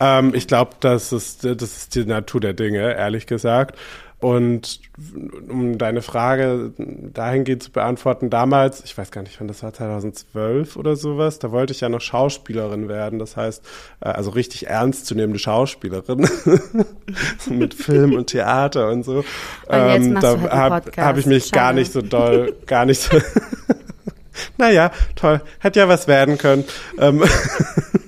[0.00, 3.78] Ähm, ich glaube, das ist, das ist die Natur der Dinge, ehrlich gesagt.
[4.20, 4.80] und
[5.48, 10.76] um deine Frage dahingehend zu beantworten, damals, ich weiß gar nicht, wann das war, 2012
[10.76, 13.18] oder sowas, da wollte ich ja noch Schauspielerin werden.
[13.18, 13.64] Das heißt,
[14.00, 16.28] äh, also richtig ernstzunehmende Schauspielerin
[17.50, 19.18] mit Film und Theater und so.
[19.18, 19.24] Und
[19.68, 21.78] Ähm, da halt habe hab ich mich gar Schade.
[21.80, 23.18] nicht so doll, gar nicht so.
[24.58, 25.40] naja, toll.
[25.58, 26.64] Hätte ja was werden können.
[26.98, 27.22] Ähm,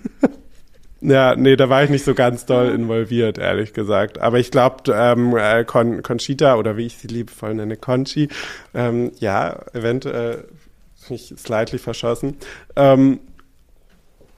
[1.00, 4.20] ja, nee, da war ich nicht so ganz doll involviert, ehrlich gesagt.
[4.20, 8.28] Aber ich glaube, ähm, äh, Con Conchita oder wie ich sie liebevoll nenne, Conchi,
[8.74, 10.44] ähm, ja, eventuell
[11.10, 12.36] mich slightly verschossen.
[12.76, 13.20] Ähm,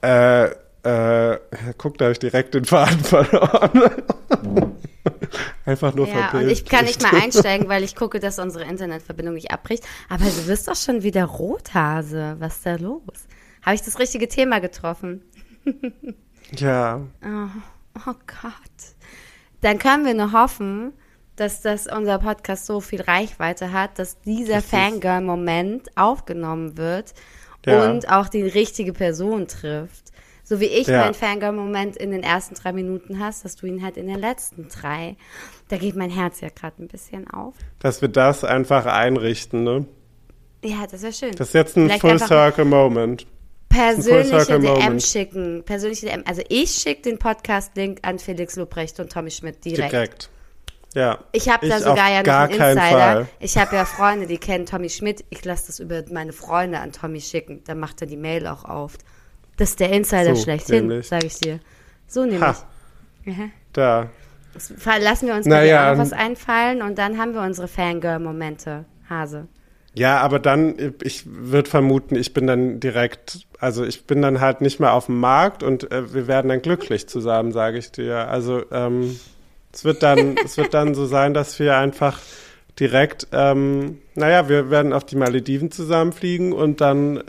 [0.01, 0.45] äh,
[0.83, 1.39] äh,
[1.77, 3.81] guck, da habe ich direkt den Faden verloren.
[5.67, 6.51] Einfach nur Ja, und verbildet.
[6.57, 9.83] ich kann nicht mal einsteigen, weil ich gucke, dass unsere Internetverbindung nicht abbricht.
[10.09, 12.37] Aber du wirst doch schon wieder Rothase.
[12.39, 13.01] Was ist da los?
[13.63, 15.23] Habe ich das richtige Thema getroffen?
[16.55, 17.49] Ja, Oh,
[18.07, 18.95] oh Gott.
[19.61, 20.93] Dann können wir nur hoffen,
[21.35, 24.61] dass das unser Podcast so viel Reichweite hat, dass dieser.
[24.61, 27.13] Fangirl-Moment aufgenommen wird
[27.65, 27.89] Ja.
[27.91, 30.11] und auch die richtige Person trifft.
[30.49, 31.01] So wie ich Ja.
[31.01, 34.69] meinen Fangirl-Moment in den ersten drei Minuten hast, hast du ihn halt in den letzten
[34.69, 35.17] drei.
[35.67, 37.55] Da geht mein Herz ja gerade ein bisschen auf.
[37.79, 39.85] dass wir das einfach einrichten, ne?
[40.63, 41.31] Ja, das wäre schön.
[41.35, 43.27] Das ist jetzt ein Vielleicht Full einfach Circle Moment.
[43.69, 45.63] persönliche DM schicken.
[45.63, 46.23] Persönliche DM.
[46.25, 49.91] Also ich schicke den Podcast-Link an Felix Lobrecht und Tommy Schmidt direkt.
[49.91, 50.29] Direkt.
[50.95, 51.19] Ja.
[51.33, 53.27] Ich habe da sogar ja noch einen Insider.
[53.39, 55.25] Ich habe ja Freunde, die kennen Tommy Schmidt.
[55.29, 57.63] Ich lasse das über meine Freunde an Tommy schicken.
[57.65, 58.93] Dann macht er die Mail auch auf.
[59.57, 61.59] Das ist der Insider So, schlechthin, sage ich dir.
[62.07, 62.41] So nämlich.
[62.41, 62.55] Ha,
[63.25, 63.51] Mhm.
[63.73, 64.09] da.
[64.53, 67.41] Das Lassen wir uns Na bitte ja, auch noch was einfallen und dann haben wir
[67.41, 68.85] unsere Fangirl-Momente.
[69.09, 69.47] Hase.
[69.93, 74.61] Ja, aber dann, ich würde vermuten, ich bin dann direkt, also ich bin dann halt
[74.61, 78.27] nicht mehr auf dem Markt und äh, wir werden dann glücklich zusammen, sage ich dir.
[78.27, 79.19] Also ähm,
[79.73, 82.19] es wird dann, es wird dann so sein, dass wir einfach
[82.79, 87.23] direkt, ähm, naja, wir werden auf die Malediven zusammenfliegen und dann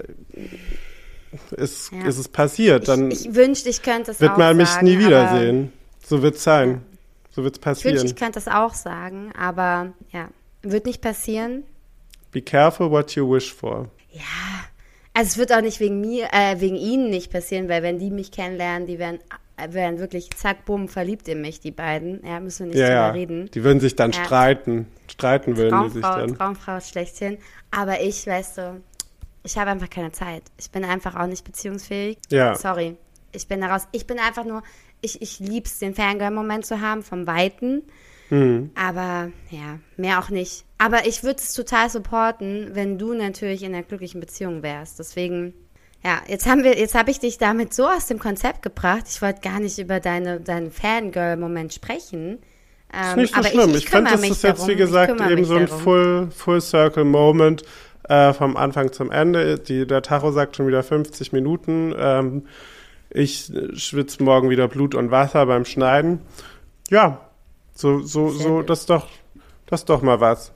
[1.51, 2.07] ist, Ja.
[2.07, 2.89] ist es passiert.
[2.89, 5.73] Dann ich, ich wünschte, ich könnte es wird man mich sagen, nie wiedersehen.
[6.05, 6.83] So wird's sein.
[7.31, 8.07] So wird's Ich wünschte, passieren.
[8.07, 10.29] ich könnte das auch sagen, aber ja,
[10.63, 11.65] wird nicht passieren.
[12.33, 13.89] Be careful what you wish for.
[14.13, 14.23] Ja,
[15.15, 18.11] also es wird auch nicht wegen mir, äh, wegen ihnen nicht passieren, weil wenn die
[18.11, 19.19] mich kennenlernen, die werden,
[19.57, 22.25] äh, werden wirklich zack, bumm, verliebt in mich, die beiden.
[22.27, 23.11] Ja, müssen wir nicht Ja, drüber ja.
[23.11, 23.51] reden.
[23.53, 24.25] Die würden sich dann Ja.
[24.25, 24.87] streiten.
[25.11, 26.37] Streiten würden die sich dann.
[26.37, 27.39] Traumfrau schlechthin.
[27.71, 28.81] Aber ich, weißt du,
[29.49, 30.43] ich habe einfach keine Zeit.
[30.59, 32.19] Ich bin einfach auch nicht beziehungsfähig.
[32.29, 32.55] Ja.
[32.55, 32.97] Sorry.
[33.33, 34.63] Ich bin daraus, ich bin einfach nur,
[35.01, 37.83] ich, ich lieb's, den Fangirl-Moment zu haben, vom Weiten.
[38.29, 38.71] Hm.
[38.75, 40.67] Aber ja, mehr auch nicht.
[40.77, 44.99] Aber ich würde es total supporten, wenn du natürlich in einer glücklichen Beziehung wärst.
[44.99, 45.55] Deswegen,
[46.05, 49.05] ja, jetzt haben wir, jetzt habe ich dich damit so aus dem Konzept gebracht.
[49.09, 52.35] Ich wollte gar nicht über deine, deinen Fangirl-Moment sprechen.
[52.35, 53.71] Ist Ähm, nicht so aber schlimm.
[53.71, 55.83] ich, Ich, ich kümmere das ist jetzt, wie gesagt, eben so ein darum.
[55.83, 57.63] Full, Full Circle Moment
[58.09, 59.59] äh, vom Anfang zum Ende.
[59.59, 61.95] Die, der Tacho sagt schon wieder 50 Minuten.
[61.97, 62.47] Ähm,
[63.11, 66.21] ich schwitze morgen wieder Blut und Wasser beim Schneiden.
[66.91, 67.21] Ja,
[67.75, 69.07] so, so, so, das ist doch,
[69.67, 70.53] das ist doch mal was.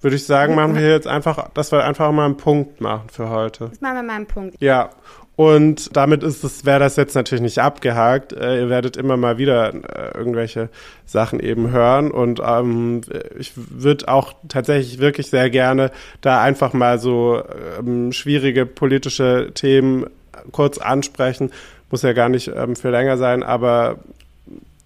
[0.00, 3.30] Würde ich sagen, machen wir jetzt einfach, dass wir einfach mal einen Punkt machen für
[3.30, 3.66] heute.
[3.66, 4.56] Jetzt machen wir mal einen Punkt.
[4.60, 4.90] Ja,
[5.36, 8.32] und damit ist es, wäre das jetzt natürlich nicht abgehakt.
[8.32, 10.70] Äh, ihr werdet immer mal wieder äh, irgendwelche
[11.04, 13.02] Sachen eben hören und ähm,
[13.38, 17.42] ich würde auch tatsächlich wirklich sehr gerne da einfach mal so
[17.78, 20.06] ähm, schwierige politische Themen
[20.52, 21.52] kurz ansprechen.
[21.90, 23.98] Muss ja gar nicht ähm, für länger sein, aber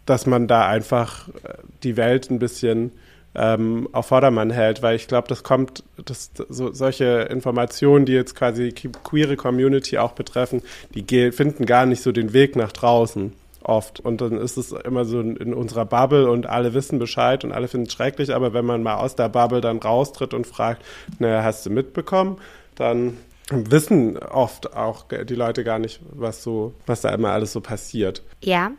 [0.04, 2.90] dass man da einfach äh, die Welt ein bisschen
[3.34, 8.34] ähm, auf Vordermann hält, weil ich glaube, das kommt, das, so, solche Informationen, die jetzt
[8.34, 10.62] quasi die queere Community auch betreffen,
[10.94, 14.00] die finden gar nicht so den Weg nach draußen oft.
[14.00, 17.52] Und dann ist es immer so in, in unserer Bubble und alle wissen Bescheid und
[17.52, 20.84] alle finden es schrecklich, aber wenn man mal aus der Bubble dann raustritt und fragt,
[21.18, 22.38] naja, hast du mitbekommen,
[22.74, 23.16] dann
[23.50, 28.22] wissen oft auch die Leute gar nicht, was so, was da immer alles so passiert.
[28.42, 28.72] Ja,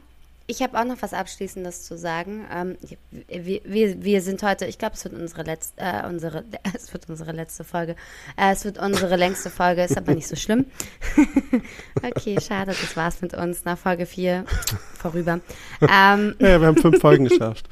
[0.52, 2.45] ich habe auch noch was Abschließendes zu sagen.
[2.54, 2.78] Ähm,
[3.28, 6.43] wir, wir, wir sind heute, ich glaube, es wird unsere letzte, äh, unsere,
[6.76, 7.95] es wird unsere letzte Folge.
[8.36, 10.66] Äh, es wird unsere längste Folge, ist aber nicht so schlimm.
[12.04, 14.43] okay, schade, das war's mit uns nach Folge 4
[14.99, 15.39] vorüber.
[15.82, 17.70] Ähm, Ja, wir haben fünf Folgen geschafft.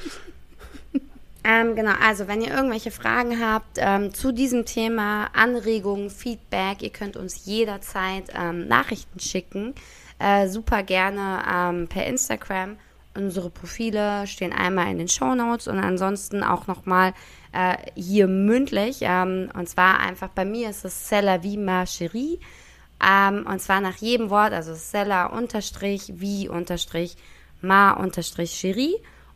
[1.43, 6.91] ähm, genau, also wenn ihr irgendwelche Fragen habt ähm, zu diesem Thema, Anregungen, Feedback, ihr
[6.91, 9.75] könnt uns jederzeit ähm, Nachrichten schicken.
[10.19, 12.77] Äh, super gerne ähm, per Instagram.
[13.15, 17.13] Unsere Profile stehen einmal in den Show Notes und ansonsten auch nochmal
[17.51, 18.99] äh, hier mündlich.
[19.01, 22.39] Ähm, und zwar einfach bei mir ist es Cella wie ma chérie.
[23.01, 27.15] Ähm, und zwar nach jedem Wort, also Cella unterstrich wie unterstrich
[27.61, 28.95] ma unterstrich chérie.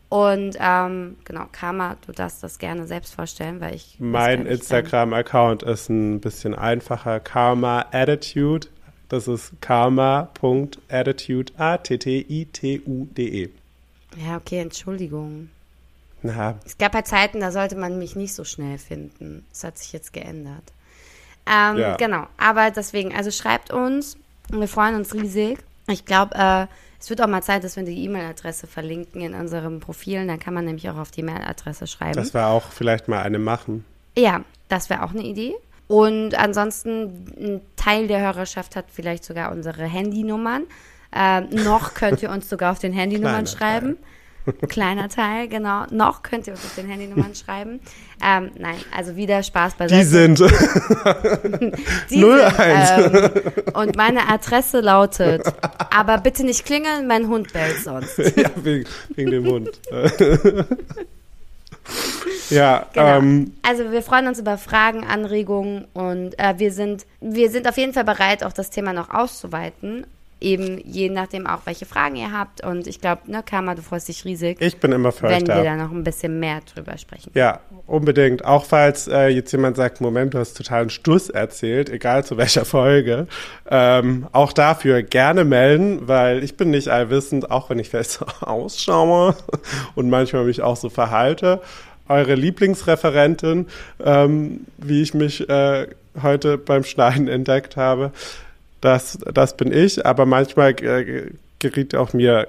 [0.10, 3.96] Und ähm, genau, Karma, du darfst das gerne selbst vorstellen, weil ich.
[3.98, 7.20] Mein Instagram-Account ist ein bisschen einfacher.
[7.20, 8.68] Karma Attitude.
[9.14, 11.54] Das ist karma.attitude.
[11.56, 13.50] A-T-T-I-T-U-D-E.
[14.18, 15.50] Ja, okay, Entschuldigung.
[16.24, 19.46] Na, Es gab halt Zeiten, da sollte man mich nicht so schnell finden.
[19.52, 20.64] Das hat sich jetzt geändert.
[21.46, 21.96] Ähm, Ja.
[21.98, 24.18] Genau, aber deswegen, also schreibt uns.
[24.50, 25.60] Wir freuen uns riesig.
[25.88, 26.66] Ich glaube, äh,
[27.00, 30.28] es wird auch mal Zeit, dass wir die E-Mail-Adresse verlinken in unseren Profilen.
[30.28, 32.16] Dann kann man nämlich auch auf die Mail-Adresse schreiben.
[32.16, 33.86] das war auch vielleicht mal eine machen.
[34.18, 35.54] Ja, das wäre auch eine Idee.
[35.88, 40.64] Und ansonsten, ein Teil der Hörerschaft hat vielleicht sogar unsere Handynummern.
[41.16, 43.98] Ähm, noch könnt ihr uns sogar auf den Handynummern Kleiner schreiben.
[44.68, 45.86] Kleiner Teil, genau.
[45.92, 47.80] Noch könnt ihr uns auf den Handynummern schreiben.
[48.22, 50.02] Ähm, nein, also wieder Spaß beiseite.
[50.02, 50.40] Die sind.
[52.10, 53.14] Die 01.
[53.14, 55.44] sind, ähm, und meine Adresse lautet,
[55.92, 58.18] aber bitte nicht klingeln, mein Hund bellt sonst.
[58.36, 59.80] ja, wegen, wegen dem Hund.
[62.50, 63.18] ja, Genau.
[63.18, 67.78] ähm, also wir freuen uns über Fragen, Anregungen und äh, wir sind wir sind auf
[67.78, 70.06] jeden Fall bereit, auch das Thema noch auszuweiten.
[70.44, 72.64] Eben je nachdem auch, welche Fragen ihr habt.
[72.66, 75.48] Und ich glaube, ne, Karma, du freust dich riesig, ich bin immer für euch wenn
[75.48, 75.64] wir da.
[75.64, 77.32] da noch ein bisschen mehr drüber sprechen.
[77.34, 78.44] Ja, unbedingt.
[78.44, 82.66] Auch falls äh, jetzt jemand sagt, Moment, du hast totalen Stuss erzählt, egal zu welcher
[82.66, 83.28] Folge.
[83.70, 88.26] Ähm, auch dafür gerne melden, weil ich bin nicht allwissend, auch wenn ich vielleicht so
[88.42, 89.36] ausschaue
[89.96, 91.62] und manchmal mich auch so verhalte.
[92.10, 93.68] Eure Lieblingsreferentin,
[94.04, 95.88] ähm, wie ich mich äh,
[96.22, 98.12] heute beim Schneiden entdeckt habe,
[98.84, 102.48] das, das bin ich, aber manchmal äh, geriet auch mir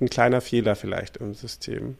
[0.00, 1.96] ein kleiner Fehler vielleicht im System.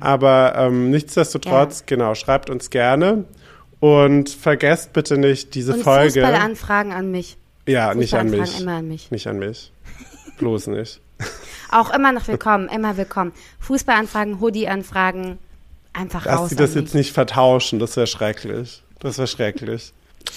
[0.00, 3.24] Aber ähm, nichtsdestotrotz, genau, schreibt uns gerne
[3.78, 6.22] und vergesst bitte nicht diese Und Folge.
[6.22, 7.36] Fußballanfragen an mich.
[7.66, 8.60] ja, nicht an mich.
[8.60, 9.10] immer an mich.
[9.10, 9.72] Nicht an mich.
[10.38, 11.00] Bloß nicht.
[11.70, 13.32] Auch immer noch willkommen, immer willkommen.
[13.60, 15.38] Fußballanfragen, Hoodie-Anfragen,
[15.92, 18.82] einfach Dass raus sie das jetzt nicht vertauschen, das wäre schrecklich.
[18.98, 19.92] Das wäre schrecklich.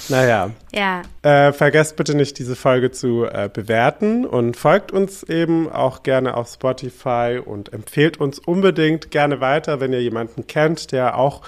[0.09, 0.49] Naja.
[0.73, 6.03] Ja, äh, vergesst bitte nicht, diese Folge zu äh, bewerten und folgt uns eben auch
[6.03, 11.41] gerne auf Spotify und empfehlt uns unbedingt gerne weiter, wenn ihr jemanden kennt, der auch,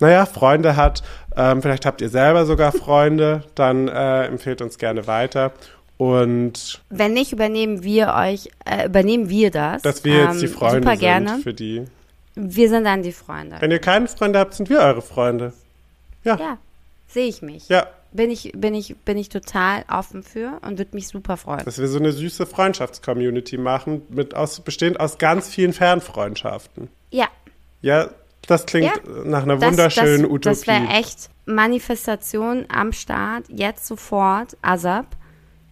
[0.00, 1.02] naja, Freunde hat.
[1.36, 5.52] Ähm, vielleicht habt ihr selber sogar Freunde, dann äh, empfehlt uns gerne weiter.
[5.96, 9.82] Und wenn nicht, übernehmen wir euch, äh, übernehmen wir das.
[9.82, 11.38] dass wir jetzt die Ähm, Freunde Super sind gerne.
[11.42, 11.84] für die.
[12.36, 13.56] Wir sind dann die Freunde.
[13.58, 15.52] Wenn ihr keine Freunde habt, sind wir eure Freunde.
[16.22, 16.36] Ja.
[16.36, 16.58] Ja,
[17.08, 17.68] sehe ich mich.
[17.68, 21.64] Ja, Bin ich, bin ich, bin ich total offen für und würde mich super freuen.
[21.64, 26.88] dass wir so eine süße Freundschaftscommunity machen, mit aus, bestehend aus ganz vielen Fernfreundschaften.
[27.10, 27.26] Ja,
[27.82, 28.10] Ja,
[28.46, 30.48] das klingt Ja, nach einer das, wunderschönen das, Utopie.
[30.56, 35.06] das wäre echt Manifestation am Start, jetzt sofort, ASAP.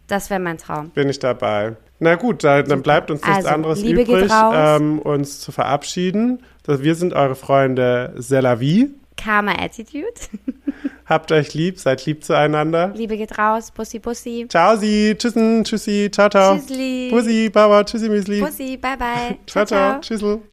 [0.09, 0.91] Das wäre mein Traum.
[0.91, 1.77] Bin ich dabei.
[1.99, 6.43] Na gut, dann, dann bleibt uns nichts Also, anderes Liebe übrig, ähm, uns zu verabschieden.
[6.67, 8.91] Wir sind eure Freunde Selavi.
[9.17, 10.07] Karma Attitude.
[11.07, 12.93] Habt euch lieb, seid lieb zueinander.
[12.95, 13.71] Liebe geht raus.
[13.71, 14.47] Bussi, Bussi.
[14.49, 16.57] Ciao, sie, tschüssen, tschüssi, ciao, ciao.
[16.57, 17.09] Tschüssli.
[17.11, 18.41] Bussi, Baba, tschüssi, Müsli.
[18.41, 19.39] Bussi, bye, bye.
[19.47, 20.41] Ciao, ciao, tschüssel.